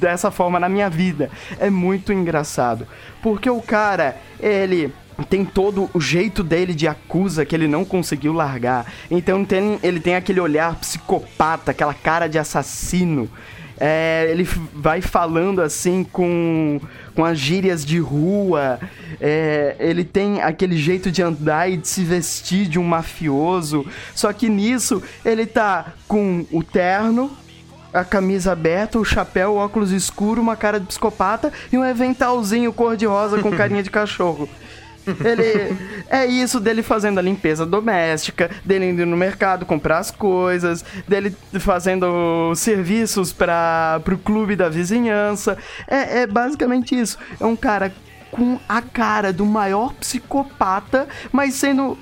[0.00, 1.30] dessa forma na minha vida.
[1.60, 2.88] É muito engraçado.
[3.22, 4.92] Porque o cara, ele
[5.28, 8.92] tem todo o jeito dele de acusa que ele não conseguiu largar.
[9.10, 13.30] Então tem, ele tem aquele olhar psicopata, aquela cara de assassino.
[13.78, 16.80] É, ele vai falando assim com,
[17.14, 18.78] com as gírias de rua.
[19.20, 23.86] É, ele tem aquele jeito de andar e de se vestir de um mafioso.
[24.14, 27.30] Só que nisso ele tá com o terno,
[27.92, 32.72] a camisa aberta, o chapéu, o óculos escuro, uma cara de psicopata e um eventalzinho
[32.72, 34.48] cor-de-rosa com carinha de cachorro.
[35.06, 35.76] Ele
[36.08, 41.34] é isso dele fazendo a limpeza doméstica, dele indo no mercado comprar as coisas, dele
[41.60, 45.56] fazendo serviços para pro clube da vizinhança.
[45.86, 47.18] É, é basicamente isso.
[47.40, 47.92] É um cara
[48.30, 51.96] com a cara do maior psicopata, mas sendo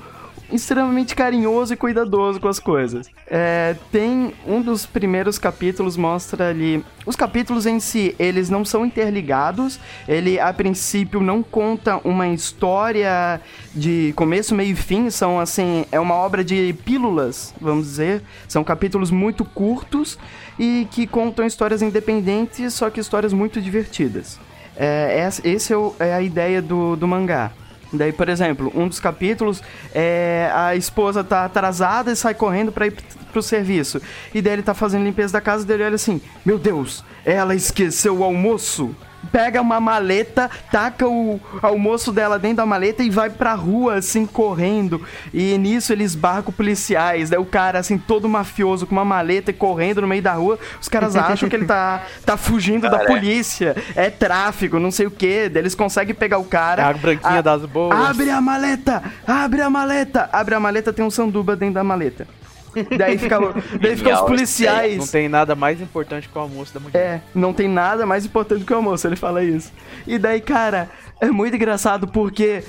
[0.52, 3.08] extremamente carinhoso e cuidadoso com as coisas.
[3.26, 6.84] É, tem um dos primeiros capítulos mostra ali.
[7.06, 9.80] Os capítulos em si, eles não são interligados.
[10.06, 13.40] Ele, a princípio, não conta uma história
[13.74, 15.10] de começo, meio e fim.
[15.10, 18.22] São assim, é uma obra de pílulas, vamos dizer.
[18.46, 20.18] São capítulos muito curtos
[20.58, 24.38] e que contam histórias independentes, só que histórias muito divertidas.
[24.76, 27.52] É, essa é, é a ideia do, do mangá.
[27.92, 29.62] Daí, por exemplo, um dos capítulos
[29.94, 32.96] é a esposa tá atrasada e sai correndo para ir
[33.32, 34.00] pro serviço.
[34.32, 38.18] E daí ele tá fazendo limpeza da casa dele olha assim: Meu Deus, ela esqueceu
[38.18, 38.94] o almoço
[39.30, 44.26] pega uma maleta, taca o almoço dela dentro da maleta e vai pra rua, assim,
[44.26, 45.00] correndo.
[45.32, 47.30] E nisso eles barcam policiais.
[47.30, 50.58] Daí o cara, assim, todo mafioso com uma maleta e correndo no meio da rua.
[50.80, 53.76] Os caras acham que ele tá, tá fugindo cara, da polícia.
[53.94, 55.48] É tráfico, não sei o que.
[55.48, 56.82] Daí eles conseguem pegar o cara.
[56.82, 57.98] É a branquinha a, das boas.
[57.98, 59.02] Abre a maleta!
[59.26, 60.28] Abre a maleta!
[60.32, 62.26] Abre a maleta, tem um sanduba dentro da maleta.
[62.96, 63.38] Daí fica,
[63.80, 64.96] daí fica os policiais.
[64.96, 66.98] Não tem nada mais importante que o almoço da mulher.
[66.98, 69.72] É, não tem nada mais importante que o almoço, ele fala isso.
[70.06, 70.88] E daí, cara,
[71.20, 72.64] é muito engraçado porque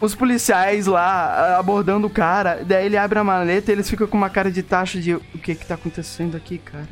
[0.00, 4.16] os policiais lá abordando o cara, daí ele abre a maleta e eles ficam com
[4.16, 6.88] uma cara de taxa de o que que tá acontecendo aqui, cara?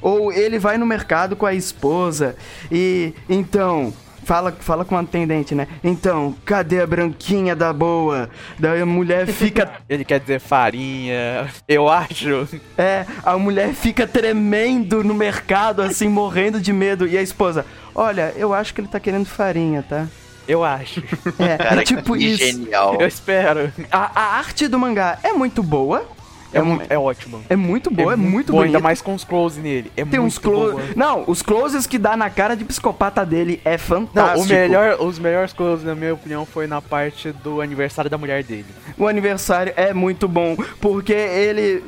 [0.00, 2.36] Ou ele vai no mercado com a esposa
[2.70, 3.92] e então
[4.24, 5.68] fala, fala com o atendente, né?
[5.82, 8.28] Então, cadê a branquinha da boa?
[8.58, 9.70] Daí a mulher fica.
[9.88, 12.48] Ele quer dizer farinha, eu acho.
[12.76, 17.06] É, a mulher fica tremendo no mercado, assim, morrendo de medo.
[17.06, 20.06] E a esposa, olha, eu acho que ele tá querendo farinha, tá?
[20.46, 21.02] Eu acho.
[21.38, 22.44] É, Cara, é tipo isso.
[22.44, 22.96] Genial.
[23.00, 23.72] Eu espero.
[23.90, 26.06] A, a arte do mangá é muito boa.
[26.54, 27.42] É, é, é ótimo.
[27.48, 28.64] É muito boa, é, é muito boa.
[28.64, 29.90] Ainda mais com os close nele.
[29.96, 30.76] É Tem uns close.
[30.96, 34.38] Não, os closes que dá na cara de psicopata dele é fantástico.
[34.38, 38.16] Não, o melhor, os melhores closes, na minha opinião, foi na parte do aniversário da
[38.16, 38.66] mulher dele.
[38.96, 41.82] O aniversário é muito bom, porque ele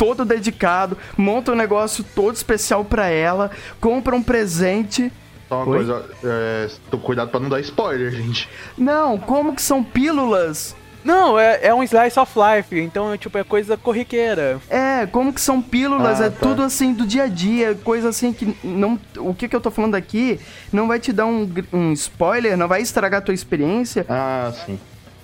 [0.00, 5.12] todo dedicado, monta um negócio todo especial para ela, compra um presente.
[5.46, 5.76] Só uma Oi?
[5.76, 6.68] coisa, é,
[7.02, 8.48] cuidado para não dar spoiler, gente.
[8.78, 13.44] Não, como que são pílulas não, é, é um slice of life, então tipo, é
[13.44, 14.60] coisa corriqueira.
[14.68, 16.36] É, como que são pílulas, ah, é tá.
[16.40, 18.98] tudo assim do dia a dia, coisa assim que não.
[19.18, 20.38] O que, que eu tô falando aqui
[20.72, 24.04] não vai te dar um, um spoiler, não vai estragar a tua experiência.
[24.08, 24.78] Ah, sim.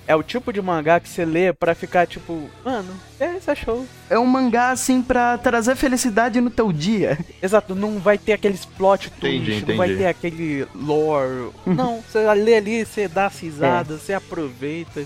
[0.07, 3.55] É o tipo de mangá que você lê para ficar tipo, mano, é, isso é
[3.55, 3.85] show.
[4.09, 7.19] É um mangá assim pra trazer felicidade no teu dia.
[7.43, 11.51] Exato, não vai ter aqueles plot twist, não vai ter aquele lore.
[11.65, 13.97] Não, você lê ali, você dá risada, é.
[13.97, 15.05] você aproveita.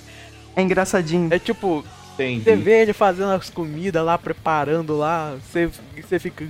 [0.56, 1.30] É engraçadinho.
[1.32, 1.84] É tipo,
[2.14, 2.44] Entendi.
[2.44, 6.46] você vê ele fazendo as comidas lá, preparando lá, você, você fica.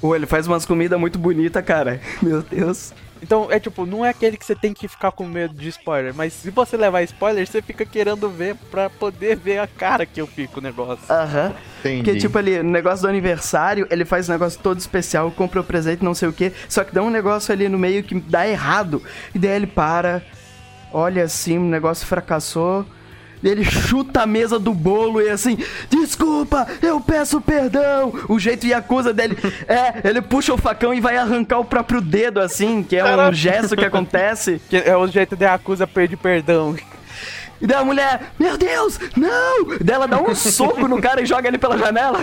[0.00, 2.00] Pô, ele faz umas comidas muito bonitas, cara.
[2.22, 2.92] Meu Deus.
[3.22, 6.14] Então, é tipo, não é aquele que você tem que ficar com medo de spoiler,
[6.14, 10.20] mas se você levar spoiler, você fica querendo ver pra poder ver a cara que
[10.20, 11.04] eu fico o negócio.
[11.08, 11.46] Aham.
[11.84, 11.96] Uhum.
[11.96, 15.64] Porque, tipo, ali, no negócio do aniversário, ele faz um negócio todo especial, compra o
[15.64, 18.46] presente, não sei o que, só que dá um negócio ali no meio que dá
[18.46, 19.02] errado.
[19.34, 20.22] E daí ele para,
[20.92, 22.84] olha assim, o negócio fracassou
[23.42, 25.58] ele chuta a mesa do bolo e assim,
[25.90, 28.12] desculpa, eu peço perdão.
[28.28, 29.36] O jeito Yakuza dele
[29.68, 33.32] é, ele puxa o facão e vai arrancar o próprio dedo, assim, que é um
[33.32, 34.60] gesto que acontece.
[34.68, 36.76] Que é o jeito de Yakuza pedir perdão.
[37.60, 39.74] E daí a mulher, meu Deus, não!
[39.74, 42.18] E daí ela dá um soco no cara e joga ele pela janela.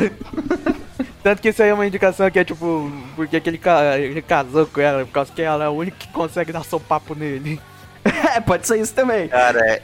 [1.23, 4.65] Tanto que isso aí é uma indicação que é tipo, porque aquele cara ele casou
[4.65, 7.59] com ela, por causa que ela é a única que consegue dar papo nele.
[8.35, 9.29] É, pode ser isso também.
[9.29, 9.81] Cara, é,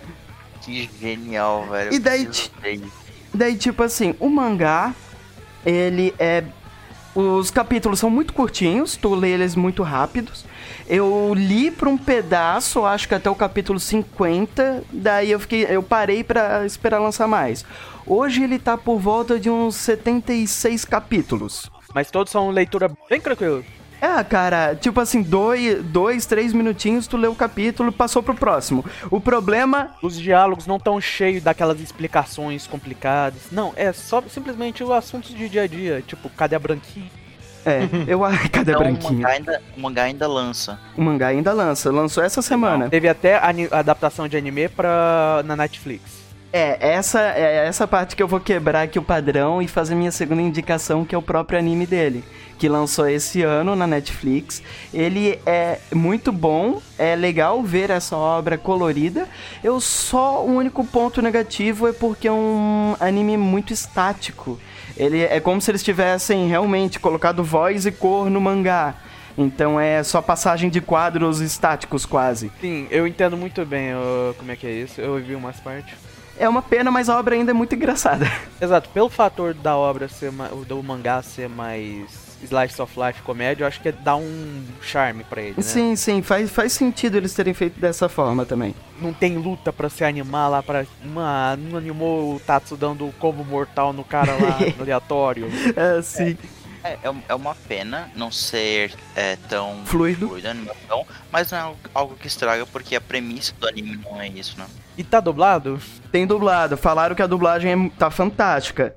[0.62, 1.94] que genial, velho.
[1.94, 2.30] E daí,
[3.34, 4.94] daí, tipo assim, o mangá,
[5.66, 6.44] ele é.
[7.16, 10.46] Os capítulos são muito curtinhos, tu lê eles muito rápidos.
[10.88, 15.84] Eu li por um pedaço, acho que até o capítulo 50, daí eu fiquei, eu
[15.84, 17.66] parei para esperar lançar mais.
[18.06, 21.70] Hoje ele tá por volta de uns 76 capítulos.
[21.94, 23.64] Mas todos são leitura bem tranquila.
[24.02, 28.86] É, cara, tipo assim, dois, dois, três minutinhos, tu leu o capítulo passou pro próximo.
[29.12, 29.92] O problema.
[30.02, 33.44] Os diálogos não tão cheios daquelas explicações complicadas.
[33.52, 36.04] Não, é só simplesmente o assunto de dia a dia.
[36.06, 37.10] Tipo, cadê a branquinha?
[37.66, 39.12] É, eu cadê então, a branquinha?
[39.12, 40.80] O mangá, ainda, o mangá ainda lança.
[40.96, 42.86] O mangá ainda lança, lançou essa semana.
[42.86, 46.20] Não, teve até a adaptação de anime pra, na Netflix.
[46.52, 50.12] É, essa é essa parte que eu vou quebrar aqui o padrão e fazer minha
[50.12, 52.24] segunda indicação, que é o próprio anime dele
[52.60, 54.62] que lançou esse ano na Netflix.
[54.94, 59.28] Ele é muito bom, é legal ver essa obra colorida.
[59.64, 64.60] Eu só o único ponto negativo é porque é um anime muito estático.
[64.98, 68.94] Ele é como se eles tivessem realmente colocado voz e cor no mangá.
[69.38, 72.52] Então é só passagem de quadros estáticos quase.
[72.60, 73.92] Sim, eu entendo muito bem
[74.38, 75.00] como é que é isso.
[75.00, 75.98] Eu ouvi umas partes.
[76.38, 78.30] É uma pena, mas a obra ainda é muito engraçada.
[78.60, 80.32] Exato, pelo fator da obra ser
[80.68, 85.42] do mangá ser mais slice of life comédia, eu acho que dá um charme para
[85.42, 85.64] ele, né?
[85.64, 88.74] Sim, sim, faz, faz sentido eles terem feito dessa forma também.
[89.02, 93.44] Não tem luta para se animar lá para uma não animou o Tatsu dando como
[93.44, 95.48] mortal no cara lá no aleatório.
[95.76, 96.38] É, sim.
[96.84, 101.76] É, é, é uma pena não ser é, tão fluido, fluido animação, mas não é
[101.94, 104.66] algo que estraga porque a premissa do anime não é isso, né?
[104.98, 105.80] E tá dublado?
[106.12, 106.78] Tem dublado.
[106.78, 108.96] Falaram que a dublagem é, tá fantástica.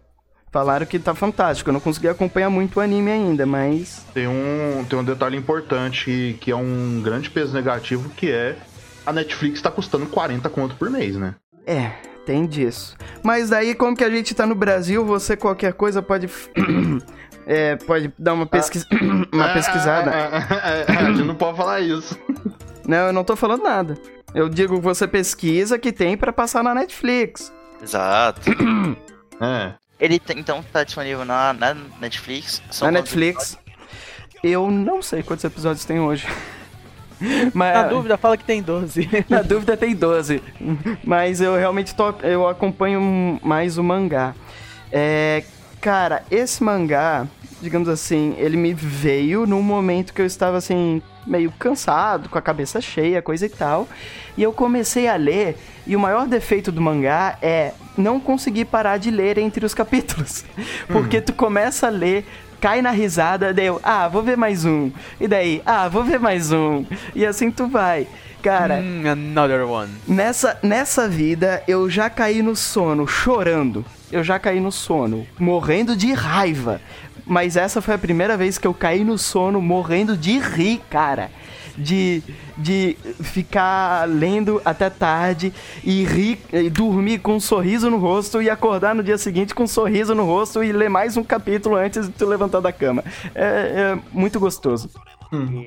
[0.52, 1.70] Falaram que tá fantástico.
[1.70, 4.04] Eu não consegui acompanhar muito o anime ainda, mas.
[4.12, 8.58] Tem um, tem um detalhe importante que é um grande peso negativo, que é
[9.06, 11.34] a Netflix tá custando 40 conto por mês, né?
[11.66, 11.92] É,
[12.26, 12.94] tem disso.
[13.22, 16.28] Mas daí, como que a gente tá no Brasil, você qualquer coisa pode.
[17.46, 18.86] é, pode dar uma, pesquisa...
[19.32, 20.10] uma ah, pesquisada.
[20.10, 22.18] Ah, ah, a gente não pode falar isso.
[22.84, 23.96] Não, eu não tô falando nada.
[24.34, 27.52] Eu digo você pesquisa que tem para passar na Netflix.
[27.80, 28.40] Exato.
[29.40, 29.74] é.
[30.02, 32.60] Ele então tá disponível na, na Netflix.
[32.72, 33.56] São na Netflix.
[34.42, 36.26] Eu não sei quantos episódios tem hoje.
[37.54, 39.08] Mas, na dúvida, fala que tem 12.
[39.30, 40.42] na dúvida, tem 12.
[41.04, 44.34] Mas eu realmente tô, eu acompanho mais o mangá.
[44.90, 45.44] É,
[45.80, 47.24] cara, esse mangá,
[47.60, 52.42] digamos assim, ele me veio num momento que eu estava assim, meio cansado, com a
[52.42, 53.88] cabeça cheia, coisa e tal.
[54.36, 58.98] E eu comecei a ler, e o maior defeito do mangá é não conseguir parar
[58.98, 60.44] de ler entre os capítulos.
[60.88, 61.22] Porque uhum.
[61.22, 62.24] tu começa a ler,
[62.60, 64.90] cai na risada, deu, ah, vou ver mais um.
[65.20, 66.84] E daí, ah, vou ver mais um.
[67.14, 68.06] E assim tu vai.
[68.42, 69.90] Cara, mm, another one.
[70.06, 73.84] Nessa, nessa vida eu já caí no sono chorando.
[74.10, 76.80] Eu já caí no sono, morrendo de raiva.
[77.24, 81.30] Mas essa foi a primeira vez que eu caí no sono morrendo de rir, cara
[81.76, 82.22] de,
[82.56, 88.50] de ficar lendo até tarde e rir e dormir com um sorriso no rosto e
[88.50, 92.06] acordar no dia seguinte com um sorriso no rosto e ler mais um capítulo antes
[92.06, 93.04] de tu levantar da cama.
[93.34, 94.90] É, é muito gostoso.
[95.32, 95.66] Hum.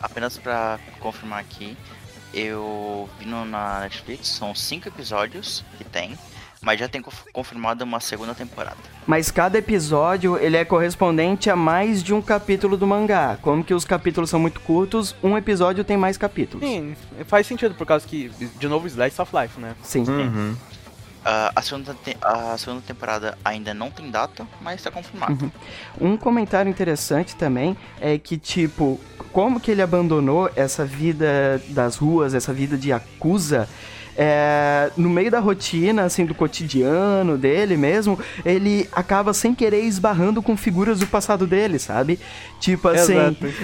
[0.00, 1.76] apenas para confirmar aqui,
[2.32, 6.16] eu vi no, na Netflix, são cinco episódios que tem
[6.62, 8.76] mas já tem confirmado uma segunda temporada.
[9.06, 13.38] Mas cada episódio ele é correspondente a mais de um capítulo do mangá.
[13.40, 16.66] Como que os capítulos são muito curtos, um episódio tem mais capítulos.
[16.66, 16.94] Sim,
[17.26, 19.74] faz sentido por causa que de novo Slice of Life, né?
[19.82, 20.04] Sim.
[20.08, 20.56] Uhum.
[21.20, 25.52] Uh, a, segunda a segunda temporada ainda não tem data, mas está confirmado.
[26.00, 26.12] Uhum.
[26.12, 28.98] Um comentário interessante também é que, tipo,
[29.30, 33.68] como que ele abandonou essa vida das ruas, essa vida de acusa
[34.22, 40.42] é, no meio da rotina, assim, do cotidiano dele mesmo, ele acaba sem querer esbarrando
[40.42, 42.20] com figuras do passado dele, sabe?
[42.60, 43.14] Tipo assim,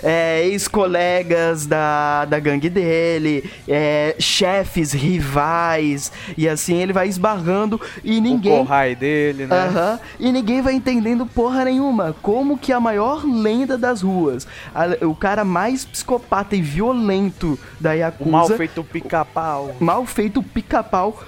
[0.02, 8.18] é, ex-colegas da, da gangue dele, é, chefes, rivais, e assim ele vai esbarrando e
[8.18, 8.62] ninguém.
[8.62, 9.68] O dele, né?
[9.68, 12.16] Uh -huh, e ninguém vai entendendo porra nenhuma.
[12.22, 17.92] Como que a maior lenda das ruas, a, o cara mais psicopata e violento da
[17.92, 18.26] Yakuza.
[18.26, 19.76] O mal feito pica-pau.
[19.78, 21.22] Mal feito pica-pau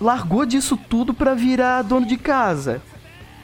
[0.00, 2.82] largou disso tudo pra virar dono de casa.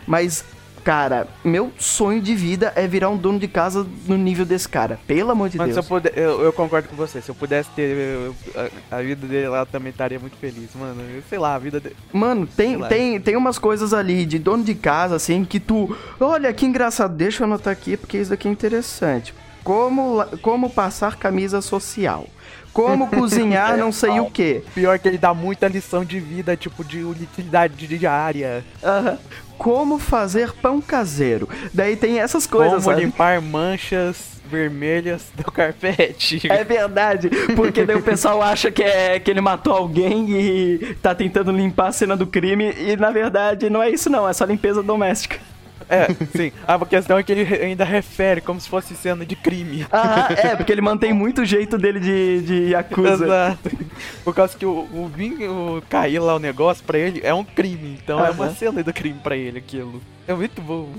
[0.07, 0.45] Mas
[0.85, 4.99] Cara, meu sonho de vida é virar um dono de casa no nível desse cara.
[5.07, 5.73] Pelo amor de Deus.
[5.73, 7.21] Se eu, puder, eu, eu, concordo com você.
[7.21, 7.97] Se eu pudesse ter.
[7.97, 8.35] Eu,
[8.91, 11.01] a, a, vida dele lá também estaria muito feliz, mano.
[11.29, 11.95] Sei lá, a vida dele.
[12.13, 15.97] Mano, tem, tem, tem umas coisas ali de dono de casa, assim, que tu.
[16.19, 17.15] Olha que engraçado.
[17.15, 19.33] Deixa eu anotar aqui porque isso aqui é interessante.
[19.63, 22.27] Como, como passar camisa social.
[22.73, 24.63] Como cozinhar não sei o que.
[24.75, 28.65] Pior que ele dá muita lição de vida, tipo, de utilidade diária.
[28.83, 29.19] Aham.
[29.59, 31.49] Como fazer pão caseiro.
[31.73, 33.05] Daí tem essas coisas, Como sabe?
[33.05, 36.41] limpar manchas vermelhas do carpete.
[36.51, 41.15] É verdade, porque daí o pessoal acha que, é, que ele matou alguém e tá
[41.15, 44.45] tentando limpar a cena do crime, e na verdade não é isso não, é só
[44.45, 45.39] limpeza doméstica.
[45.89, 46.53] É, sim.
[46.67, 49.87] A questão é que ele ainda refere como se fosse cena de crime.
[49.91, 53.25] Ah, é, porque ele mantém muito o jeito dele de, de Yakuza.
[53.25, 53.71] Exato.
[54.25, 57.99] Por causa que o, o vinho cair lá o negócio pra ele é um crime.
[58.03, 60.03] Então é uma cena do crime pra ele aquilo.
[60.27, 60.93] É muito bom.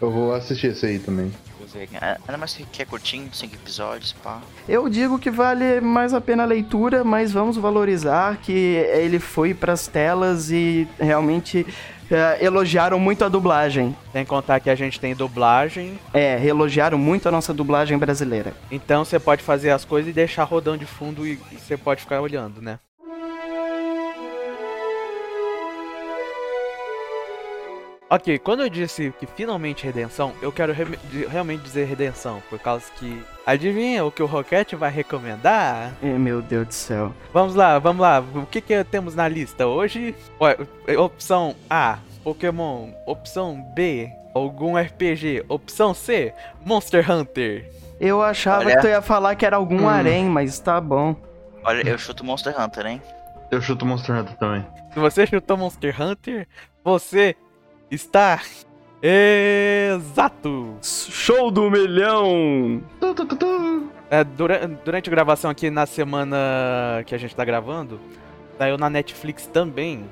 [0.00, 1.32] Eu vou assistir esse aí também.
[2.00, 4.40] Ainda mais que é curtinho, 5 episódios, pá.
[4.66, 9.52] Eu digo que vale mais a pena a leitura, mas vamos valorizar que ele foi
[9.52, 11.66] pras telas e realmente
[12.10, 13.96] é, elogiaram muito a dublagem.
[14.12, 15.98] Sem contar que a gente tem dublagem.
[16.12, 18.52] É, elogiaram muito a nossa dublagem brasileira.
[18.70, 22.20] Então você pode fazer as coisas e deixar rodando de fundo e você pode ficar
[22.20, 22.78] olhando, né?
[28.08, 30.84] Ok, quando eu disse que finalmente redenção, eu quero re
[31.28, 33.20] realmente dizer redenção, por causa que.
[33.46, 35.92] Adivinha o que o Rocket vai recomendar?
[36.02, 37.14] meu Deus do céu.
[37.32, 38.18] Vamos lá, vamos lá.
[38.34, 40.16] O que, que temos na lista hoje?
[40.98, 42.90] Opção A, Pokémon.
[43.06, 45.44] Opção B, algum RPG.
[45.48, 47.70] Opção C, Monster Hunter.
[48.00, 48.74] Eu achava Olha...
[48.74, 49.88] que tu ia falar que era algum hum.
[49.88, 51.14] harém, mas tá bom.
[51.62, 53.02] Olha, eu chuto Monster Hunter, hein?
[53.52, 54.66] Eu chuto Monster Hunter também.
[54.92, 56.48] Se você chutou Monster Hunter,
[56.82, 57.36] você
[57.92, 58.40] está
[59.94, 60.76] exato.
[60.82, 62.82] Show do milhão.
[64.10, 68.00] É, durante, durante a gravação aqui na semana que a gente tá gravando,
[68.58, 70.04] saiu na Netflix também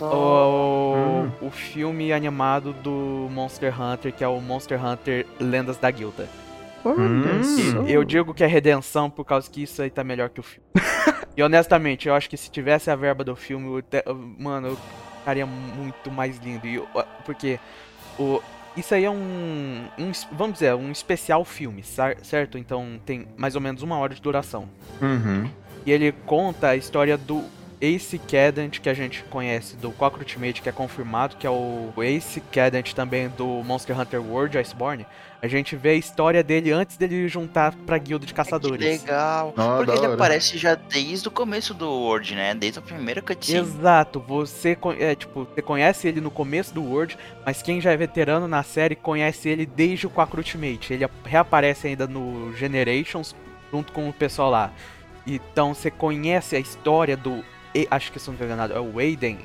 [0.00, 1.30] o, hum.
[1.42, 6.28] o filme animado do Monster Hunter, que é o Monster Hunter Lendas da Guilda.
[6.84, 7.86] Hum.
[7.86, 10.66] Eu digo que é redenção por causa que isso aí tá melhor que o filme.
[11.36, 14.78] e honestamente, eu acho que se tivesse a verba do filme, eu, mano, eu
[15.18, 16.66] ficaria muito mais lindo.
[16.66, 16.82] E,
[17.26, 17.60] porque
[18.18, 18.42] o,
[18.76, 22.56] isso aí é um, um, Vamos dizer, um especial filme, certo?
[22.56, 24.68] Então tem mais ou menos uma hora de duração.
[25.00, 25.50] Uhum.
[25.84, 27.44] E ele conta a história do
[27.80, 31.92] Ace Cadent, que a gente conhece do Quack Ultimate, que é confirmado, que é o
[31.98, 35.06] Ace Cadent também do Monster Hunter World Iceborne.
[35.42, 39.00] A gente vê a história dele antes dele juntar pra guilda de caçadores.
[39.00, 39.54] Que legal.
[39.56, 42.54] Oh, Porque ele aparece já desde o começo do World, né?
[42.54, 43.58] Desde a primeira cutscene.
[43.60, 44.20] Exato.
[44.20, 48.46] Você, é, tipo, você conhece ele no começo do World, mas quem já é veterano
[48.46, 50.92] na série conhece ele desde o Quack Ultimate.
[50.92, 53.34] Ele reaparece ainda no Generations,
[53.72, 54.72] junto com o pessoal lá.
[55.26, 57.42] Então você conhece a história do
[57.90, 59.38] acho que se não me engano, é o Aiden,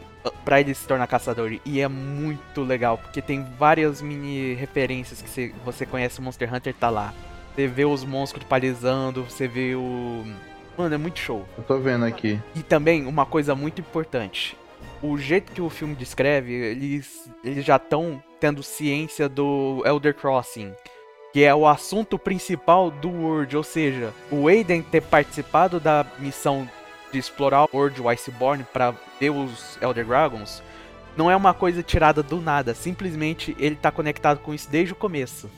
[0.44, 1.60] pra ele se tornar caçador.
[1.66, 6.54] E é muito legal, porque tem várias mini referências que você, você conhece o Monster
[6.54, 7.14] Hunter, tá lá.
[7.56, 10.26] Você vê os monstros palizando, você vê o.
[10.78, 11.46] Mano, é muito show.
[11.58, 12.40] Eu tô vendo aqui.
[12.54, 14.58] E também, uma coisa muito importante.
[15.02, 20.74] O jeito que o filme descreve, eles, eles já estão tendo ciência do Elder Crossing
[21.36, 26.66] que é o assunto principal do World, ou seja, o Aiden ter participado da missão
[27.16, 30.62] de explorar o World Iceborne para ver os Elder Dragons,
[31.16, 32.76] não é uma coisa tirada do nada.
[32.76, 35.50] Simplesmente ele tá conectado com isso desde o começo.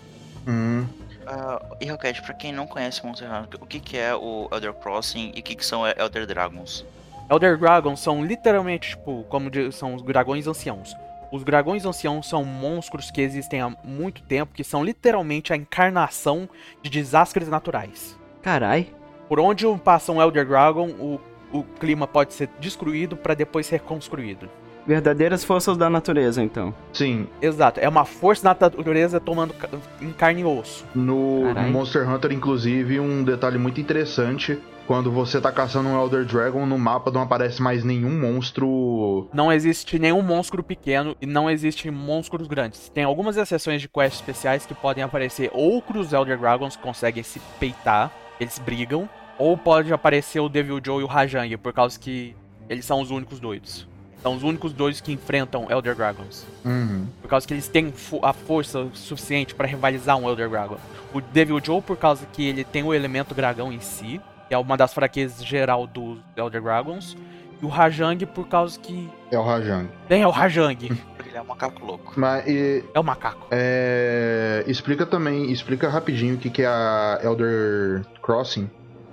[0.48, 0.86] Hum.
[1.24, 4.72] Uh, e Rocket, pra quem não conhece Monster Hunter, o que, que é o Elder
[4.74, 6.86] Crossing e o que, que são Elder Dragons?
[7.30, 10.96] Elder Dragons são literalmente, tipo, como são os dragões anciãos.
[11.32, 16.48] Os dragões anciãos são monstros que existem há muito tempo, que são literalmente a encarnação
[16.81, 18.17] de desastres naturais.
[18.44, 18.94] Carai.
[19.27, 21.19] Por onde passa um Elder Dragon, o
[21.52, 24.50] o clima pode ser destruído para depois ser reconstruído.
[24.85, 26.73] Verdadeiras forças da natureza, então.
[26.93, 27.27] Sim.
[27.41, 27.77] Exato.
[27.79, 29.54] É uma força da natureza tomando
[30.02, 30.85] em carne e osso.
[30.95, 36.23] No, no Monster Hunter, inclusive, um detalhe muito interessante quando você tá caçando um Elder
[36.23, 39.27] Dragon, no mapa não aparece mais nenhum monstro.
[39.33, 42.87] Não existe nenhum monstro pequeno e não existe monstros grandes.
[42.87, 47.41] Tem algumas exceções de quests especiais que podem aparecer outros Elder Dragons que conseguem se
[47.60, 52.35] peitar, eles brigam, ou pode aparecer o Devil Joe e o Rajang, por causa que
[52.69, 53.88] eles são os únicos doidos.
[54.21, 56.46] São os únicos dois que enfrentam Elder Dragons.
[56.65, 57.08] Uhum.
[57.21, 60.77] Por causa que eles têm a força suficiente para rivalizar um Elder Dragon.
[61.13, 64.58] O Devil Joe, por causa que ele tem o elemento dragão em si, que é
[64.58, 67.15] uma das fraquezas geral dos Elder Dragons.
[67.62, 69.10] E o Rajang, por causa que.
[69.31, 69.90] É o Rajang.
[70.10, 70.85] Bem, é o Rajang.
[71.25, 72.13] Ele é um macaco louco.
[72.15, 73.48] Mas, e, é o macaco.
[73.52, 78.69] É, explica também, explica rapidinho o que, que é a Elder Crossing.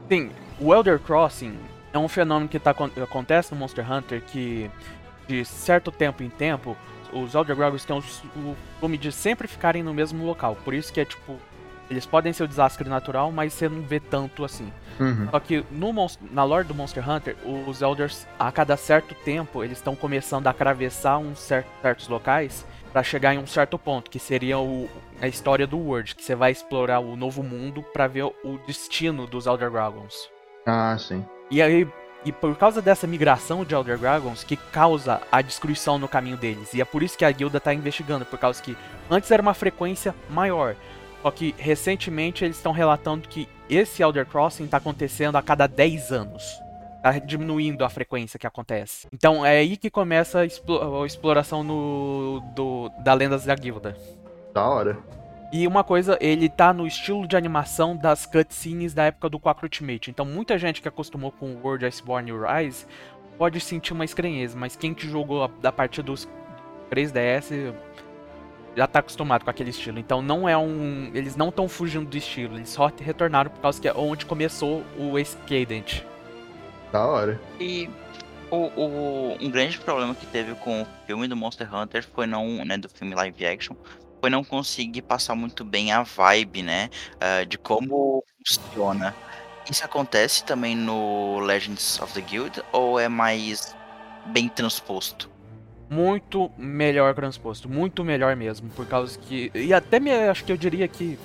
[0.08, 0.30] Sim,
[0.60, 1.56] o Elder Crossing
[1.92, 2.70] é um fenômeno que tá,
[3.02, 4.70] acontece no Monster Hunter que
[5.26, 6.76] de certo tempo em tempo,
[7.12, 10.56] os Elder Dragons têm o costume de sempre ficarem no mesmo local.
[10.64, 11.38] Por isso que é tipo.
[11.90, 14.72] Eles podem ser o um desastre natural, mas você não vê tanto assim.
[14.98, 15.28] Uhum.
[15.30, 15.92] Só que no,
[16.30, 20.50] na lore do Monster Hunter, os Elders, a cada certo tempo, eles estão começando a
[20.50, 24.88] atravessar uns certos, certos locais para chegar em um certo ponto, que seria o,
[25.24, 29.26] a história do World, que você vai explorar o novo mundo para ver o destino
[29.26, 30.28] dos Elder Dragons.
[30.66, 31.24] Ah, sim.
[31.50, 31.88] E aí,
[32.24, 36.74] e por causa dessa migração de Elder Dragons que causa a destruição no caminho deles.
[36.74, 38.76] E é por isso que a guilda está investigando, por causa que
[39.10, 40.76] antes era uma frequência maior.
[41.22, 46.12] Só que recentemente eles estão relatando que esse Elder Crossing está acontecendo a cada 10
[46.12, 46.44] anos.
[47.02, 49.08] Tá diminuindo a frequência que acontece.
[49.10, 50.46] Então é aí que começa a,
[51.06, 53.96] exploração no, do, da Lendas da Guilda.
[54.54, 54.96] Da hora.
[55.52, 59.64] E uma coisa, ele tá no estilo de animação das cutscenes da época do Quack
[59.64, 60.10] Ultimate.
[60.10, 62.86] Então muita gente que acostumou com World Iceborne e Rise
[63.36, 66.28] pode sentir uma estranheza, mas quem que jogou da partir dos
[66.90, 67.74] 3DS
[68.76, 69.98] já tá acostumado com aquele estilo.
[69.98, 71.10] Então não é um.
[71.14, 74.84] Eles não estão fugindo do estilo, eles só retornaram por causa que é onde começou
[74.98, 76.02] o Ace Cadent.
[76.92, 77.40] Da hora.
[77.60, 77.88] E
[78.50, 82.64] o, o, um grande problema que teve com o filme do Monster Hunter foi não,
[82.64, 83.74] né, do filme live action,
[84.24, 86.88] foi não conseguir passar muito bem a vibe, né?
[87.16, 89.14] Uh, de como funciona.
[89.70, 93.76] Isso acontece também no Legends of the Guild ou é mais
[94.24, 95.30] bem transposto?
[95.90, 99.50] Muito melhor transposto, muito melhor mesmo, por causa que.
[99.54, 101.18] E até me, acho que eu diria que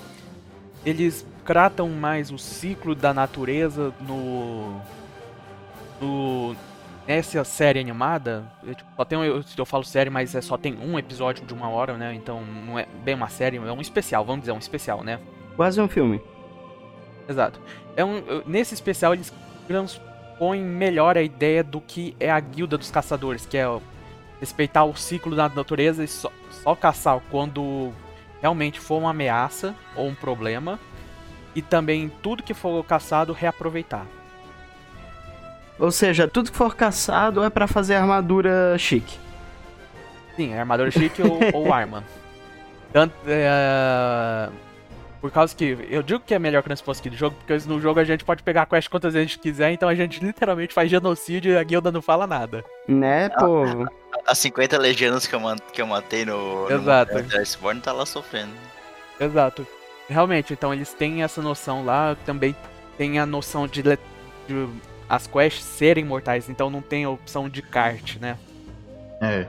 [0.84, 4.78] eles tratam mais o ciclo da natureza no.
[5.98, 6.54] no
[7.16, 10.76] essa série animada, eu, tipo, só tem eu, eu falo série, mas é, só tem
[10.78, 12.14] um episódio de uma hora, né?
[12.14, 15.18] Então não é bem uma série, é um especial, vamos dizer, um especial, né?
[15.56, 16.20] Quase um filme.
[17.28, 17.60] Exato.
[17.96, 19.32] É um, nesse especial eles
[19.66, 23.66] transpõem melhor a ideia do que é a guilda dos caçadores, que é
[24.38, 27.92] respeitar o ciclo da natureza e só, só caçar quando
[28.40, 30.78] realmente for uma ameaça ou um problema.
[31.54, 34.06] E também tudo que for caçado reaproveitar.
[35.80, 39.18] Ou seja, tudo que for caçado é para fazer armadura chique.
[40.36, 42.04] Sim, é armadura chique ou, ou, arma.
[42.92, 44.50] Tanto, é,
[45.22, 47.80] por causa que eu digo que é melhor que nesse post do jogo, porque no
[47.80, 50.22] jogo a gente pode pegar a quest quantas vezes a gente quiser, então a gente
[50.22, 52.62] literalmente faz genocídio e a guilda não fala nada.
[52.86, 53.64] Né, pô?
[54.26, 55.40] As 50 legendas que eu,
[55.72, 57.14] que eu matei no, Exato.
[57.14, 58.52] no Iceborne tá lá sofrendo.
[59.18, 59.66] Exato.
[60.10, 62.54] Realmente, então eles têm essa noção lá, também
[62.98, 64.68] tem a noção de, de
[65.10, 68.38] as quests serem mortais, então não tem a opção de kart, né?
[69.20, 69.46] É.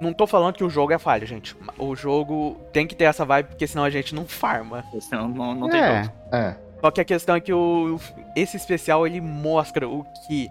[0.00, 1.54] Não tô falando que o jogo é falha, gente.
[1.76, 4.82] O jogo tem que ter essa vibe, porque senão a gente não farma.
[4.98, 6.10] Senão não, não tem é.
[6.32, 6.56] É.
[6.80, 8.00] Só que a questão é que o,
[8.34, 10.50] esse especial ele mostra o que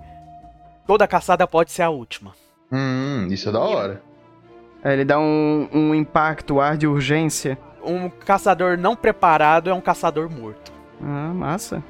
[0.86, 2.34] toda caçada pode ser a última.
[2.71, 4.03] Hum, isso é da hora.
[4.84, 7.57] É, ele dá um, um impacto, ar de urgência.
[7.84, 10.71] Um caçador não preparado é um caçador morto.
[11.01, 11.84] Ah, massa.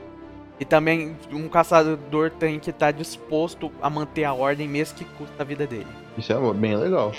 [0.60, 5.06] E também um caçador tem que estar tá disposto a manter a ordem mesmo que
[5.06, 5.88] custa a vida dele.
[6.18, 7.14] Isso é bem legal.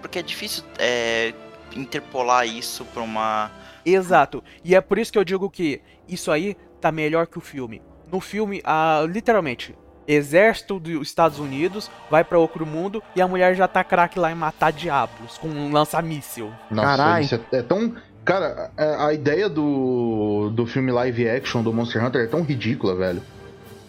[0.00, 1.34] Porque é difícil é,
[1.74, 3.50] interpolar isso pra uma.
[3.84, 4.42] Exato.
[4.64, 7.82] E é por isso que eu digo que isso aí tá melhor que o filme.
[8.10, 9.74] No filme, a, literalmente,
[10.06, 14.30] exército dos Estados Unidos vai para outro mundo e a mulher já tá craque lá
[14.30, 16.52] em matar diabos com um lança-míssil.
[16.70, 17.22] Nossa, Carai.
[17.22, 17.94] isso é, é tão
[18.26, 22.96] Cara, a, a, ideia do, do filme live action do Monster Hunter é tão ridícula,
[22.96, 23.22] velho.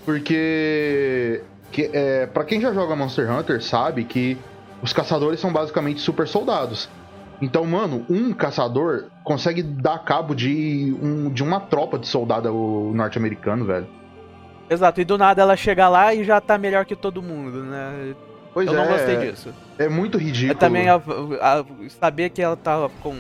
[0.05, 1.41] Porque.
[1.71, 4.37] Que, é, para quem já joga Monster Hunter sabe que
[4.81, 6.87] os caçadores são basicamente super soldados.
[7.41, 12.51] Então, mano, um caçador consegue dar cabo de, um, de uma tropa de soldado
[12.93, 13.87] norte-americano, velho.
[14.69, 18.13] Exato, e do nada ela chega lá e já tá melhor que todo mundo, né?
[18.53, 19.53] Pois eu é, não gostei disso.
[19.79, 20.51] É muito ridículo.
[20.51, 21.65] Eu também a, a,
[21.99, 23.15] saber que ela tava com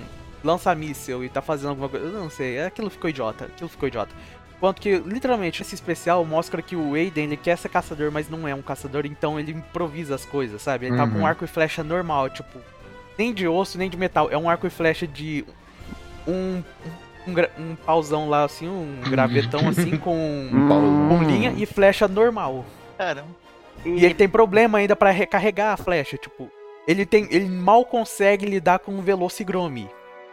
[0.47, 2.05] lança míssel e tá fazendo alguma coisa.
[2.05, 3.45] Eu não sei, aquilo ficou idiota.
[3.45, 4.15] Aquilo ficou idiota.
[4.59, 8.47] Quanto que, literalmente, esse especial mostra que o Aiden, ele quer ser caçador, mas não
[8.47, 10.87] é um caçador, então ele improvisa as coisas, sabe?
[10.87, 10.97] Ele uhum.
[10.97, 11.27] tá com um uhum.
[11.27, 12.59] arco e flecha normal, tipo,
[13.17, 14.29] nem de osso, nem de metal.
[14.31, 15.45] É um arco e flecha de
[16.27, 16.63] um,
[17.27, 20.49] um, um pauzão lá, assim, um gravetão, assim, com,
[21.09, 22.65] com linha e flecha normal.
[22.97, 23.29] Caramba.
[23.85, 26.49] E ele tem problema ainda para recarregar a flecha, tipo,
[26.87, 29.87] ele tem, ele mal consegue lidar com o Velocigrome.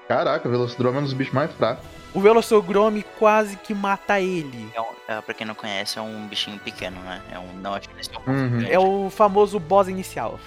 [0.09, 1.85] Caraca, o Velocidrome é um dos bichos mais fracos.
[2.15, 4.71] O Velocigrome quase que mata ele.
[4.73, 7.21] É, um, é, pra quem não conhece, é um bichinho pequeno, né?
[7.33, 7.53] É um.
[7.61, 8.67] Não, acho que é um uhum.
[8.71, 10.39] É o famoso boss inicial.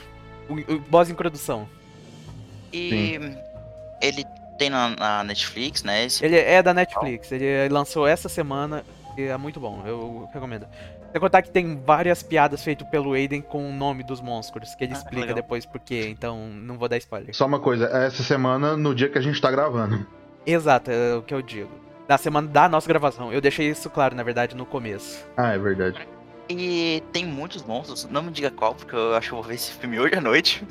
[0.48, 1.68] O, o boss introdução.
[2.72, 3.38] E Sim.
[4.02, 4.26] ele
[4.58, 6.06] tem na, na, Netflix, né?
[6.06, 6.24] Esse...
[6.24, 7.32] Ele é da Netflix.
[7.34, 8.86] Ele lançou essa semana
[9.18, 9.84] e é muito bom.
[9.86, 10.66] Eu recomendo.
[11.12, 14.84] Sem contar que tem várias piadas feitas pelo Aiden com o nome dos monstros, que
[14.84, 17.36] ele ah, explica depois por quê, então não vou dar spoiler.
[17.36, 20.06] Só uma coisa, essa semana, no dia que a gente tá gravando.
[20.46, 21.72] Exato, é o que eu digo.
[22.08, 23.34] Na semana da nossa gravação.
[23.34, 25.28] Eu deixei isso claro, na verdade, no começo.
[25.36, 26.08] Ah, é verdade.
[26.50, 29.56] E tem muitos monstros, não me diga qual, porque eu acho que eu vou ver
[29.56, 30.66] esse filme hoje à noite.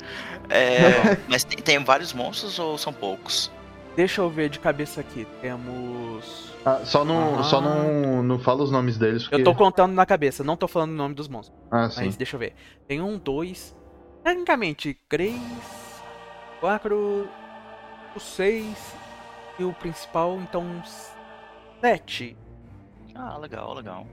[0.49, 3.51] É, mas tem, tem vários monstros ou são poucos?
[3.97, 5.25] Deixa eu ver de cabeça aqui.
[5.41, 6.53] Temos.
[6.63, 7.43] Ah, só não, ah.
[7.43, 9.23] só não, não fala os nomes deles.
[9.23, 9.41] Porque...
[9.41, 11.59] Eu tô contando na cabeça, não tô falando o nome dos monstros.
[11.71, 12.05] Ah, sim.
[12.05, 12.53] Mas deixa eu ver.
[12.87, 13.75] Tem um, dois.
[14.23, 15.41] Tecnicamente, três.
[16.59, 17.27] Quatro.
[18.19, 18.95] Seis.
[19.57, 20.63] E o principal, então.
[21.81, 22.37] Sete.
[23.15, 24.05] Ah, legal, legal.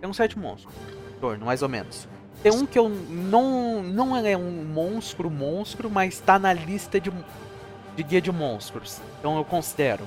[0.00, 0.72] Tem uns sete monstros.
[1.16, 2.08] Em torno, mais ou menos.
[2.44, 3.82] Tem um que eu não.
[3.82, 7.10] Não é um monstro, monstro, mas tá na lista de
[7.96, 9.00] de guia de monstros.
[9.18, 10.04] Então eu considero.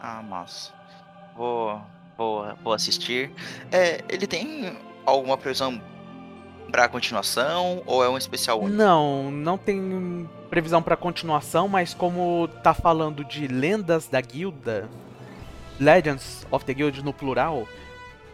[0.00, 0.72] Ah, massa.
[1.36, 1.80] Vou,
[2.18, 3.30] vou, vou assistir.
[3.70, 5.80] É, ele tem alguma previsão
[6.70, 8.76] para continuação ou é um especial único?
[8.76, 14.88] Não, não tem previsão para continuação, mas como tá falando de lendas da guilda,
[15.78, 17.66] Legends of the Guild no plural,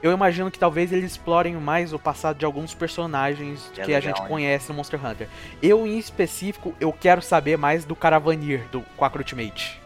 [0.03, 3.97] eu imagino que talvez eles explorem mais o passado de alguns personagens é que legal,
[3.97, 4.29] a gente hein?
[4.29, 5.29] conhece no Monster Hunter.
[5.63, 9.81] Eu, em específico, eu quero saber mais do Caravanir, do Quack Ultimate.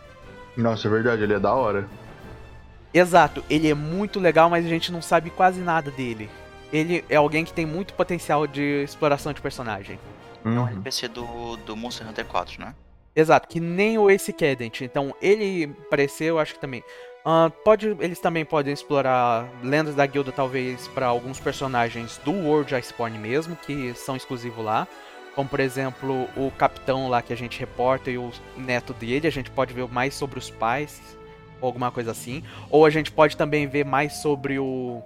[0.57, 1.89] Nossa, é verdade, ele é da hora.
[2.93, 6.29] Exato, ele é muito legal, mas a gente não sabe quase nada dele.
[6.71, 9.99] Ele é alguém que tem muito potencial de exploração de personagem.
[10.45, 10.57] Uhum.
[10.57, 12.75] É um NPC do, do Monster Hunter 4, né?
[13.15, 14.81] Exato, que nem o Ace Cadent.
[14.81, 16.83] Então, ele apareceu, acho que também.
[17.25, 22.75] Uh, pode, eles também podem explorar lendas da guilda, talvez, para alguns personagens do World
[22.75, 24.89] Iceborne mesmo, que são exclusivos lá.
[25.35, 29.27] Como, por exemplo, o capitão lá que a gente reporta e o neto dele.
[29.27, 31.01] A gente pode ver mais sobre os pais,
[31.61, 32.43] ou alguma coisa assim.
[32.69, 35.01] Ou a gente pode também ver mais sobre o,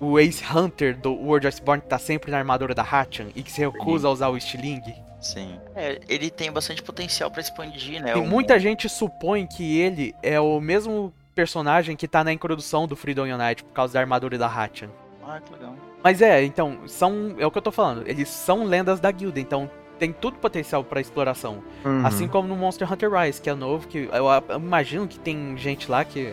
[0.00, 3.50] o Ace Hunter do World Iceborne, que tá sempre na armadura da Hatchan e que
[3.50, 4.94] se recusa a usar o Stiling.
[5.20, 5.58] Sim.
[5.74, 8.16] É, ele tem bastante potencial para expandir, né?
[8.16, 12.96] E muita gente supõe que ele é o mesmo personagem que tá na introdução do
[12.96, 14.88] Freedom Unite por causa da armadura da Hatchan.
[15.22, 15.76] Ah, que legal.
[16.02, 17.34] Mas é, então, são.
[17.38, 18.08] É o que eu tô falando.
[18.08, 21.62] Eles são lendas da guilda, então tem tudo potencial para exploração.
[21.84, 22.06] Uhum.
[22.06, 25.56] Assim como no Monster Hunter Rise, que é novo, que eu, eu, imagino que tem
[25.58, 26.32] gente lá que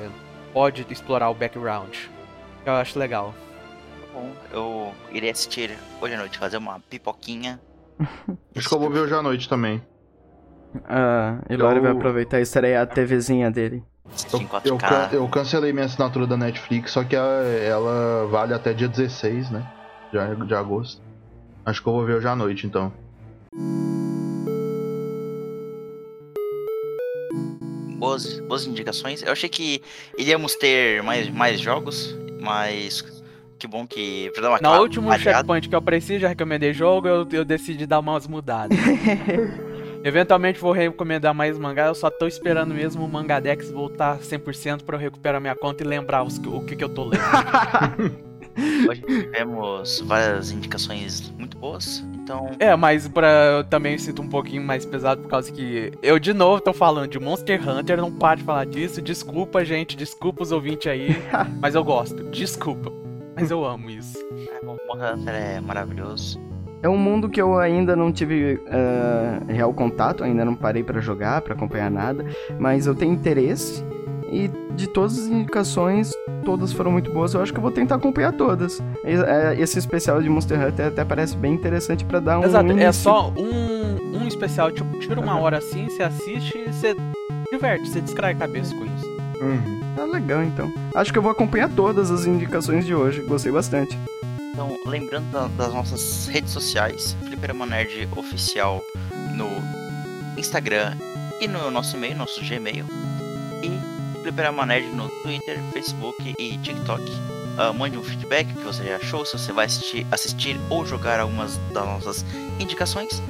[0.54, 1.96] pode explorar o background.
[2.66, 3.34] Eu acho legal.
[4.00, 7.60] Tá bom, eu irei assistir hoje à noite, fazer uma pipoquinha.
[8.56, 9.82] Acho que eu vou ver hoje à noite também.
[10.86, 11.84] Ah, Hilari eu...
[11.84, 13.84] vai aproveitar e estrear a TVzinha dele.
[14.64, 14.78] Eu,
[15.12, 19.50] eu, eu, cancelei minha assinatura da Netflix, só que ela, ela, vale até dia 16,
[19.50, 19.66] né?
[20.12, 21.02] De, de agosto.
[21.66, 22.92] Acho que eu vou ver hoje à noite, então.
[27.98, 29.24] Boas, boas indicações.
[29.24, 29.82] Eu achei que
[30.18, 33.02] iríamos ter mais, mais jogos, mas
[33.58, 34.30] que bom que.
[34.34, 37.86] Pra dar uma Na última checkpoint que eu preciso, já recomendei jogo, eu, eu decidi
[37.86, 38.78] dar umas mudadas.
[40.04, 44.98] Eventualmente vou recomendar mais mangá, eu só tô esperando mesmo o Mangadex voltar 100% para
[44.98, 47.24] eu recuperar minha conta e lembrar os, o que, que eu tô lendo.
[48.88, 52.52] Hoje tivemos várias indicações muito boas, então...
[52.60, 56.34] É, mas pra, eu também sinto um pouquinho mais pesado por causa que eu de
[56.34, 60.52] novo tô falando de Monster Hunter, não paro de falar disso, desculpa gente, desculpa os
[60.52, 61.16] ouvintes aí,
[61.62, 62.92] mas eu gosto, desculpa,
[63.36, 64.20] mas eu amo isso.
[64.52, 66.53] É, Monster Hunter é maravilhoso.
[66.84, 71.00] É um mundo que eu ainda não tive uh, real contato, ainda não parei para
[71.00, 72.26] jogar, para acompanhar nada,
[72.60, 73.82] mas eu tenho interesse
[74.30, 76.12] e de todas as indicações,
[76.44, 77.34] todas foram muito boas.
[77.34, 78.82] Eu acho que eu vou tentar acompanhar todas.
[79.06, 82.44] É, esse especial de Monster Hunter até parece bem interessante para dar um.
[82.44, 82.88] Exato, é início.
[82.88, 86.96] é só um, um especial, tipo, tira uma hora assim, você assiste e você
[87.50, 89.06] diverte, você distrai a cabeça com isso.
[89.42, 89.80] Uhum.
[89.96, 90.70] Tá legal então.
[90.94, 93.98] Acho que eu vou acompanhar todas as indicações de hoje, gostei bastante.
[94.54, 98.84] Então, lembrando da, das nossas redes sociais, Fliperama Nerd Oficial
[99.34, 99.50] no
[100.40, 100.96] Instagram
[101.42, 102.86] e no nosso e-mail, nosso Gmail.
[103.64, 107.02] E Fliperama Nerd no Twitter, Facebook e TikTok.
[107.02, 111.20] Uh, mande um feedback que você já achou, se você vai assistir, assistir ou jogar
[111.20, 112.26] algumas das nossas
[112.60, 113.24] indicações.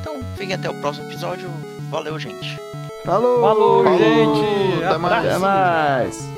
[0.00, 1.50] Então, fiquem até o próximo episódio.
[1.90, 2.58] Valeu, gente.
[3.06, 3.40] Falou!
[3.40, 4.84] Falou, gente!
[4.84, 5.26] Até mais!
[5.26, 6.37] Até mais.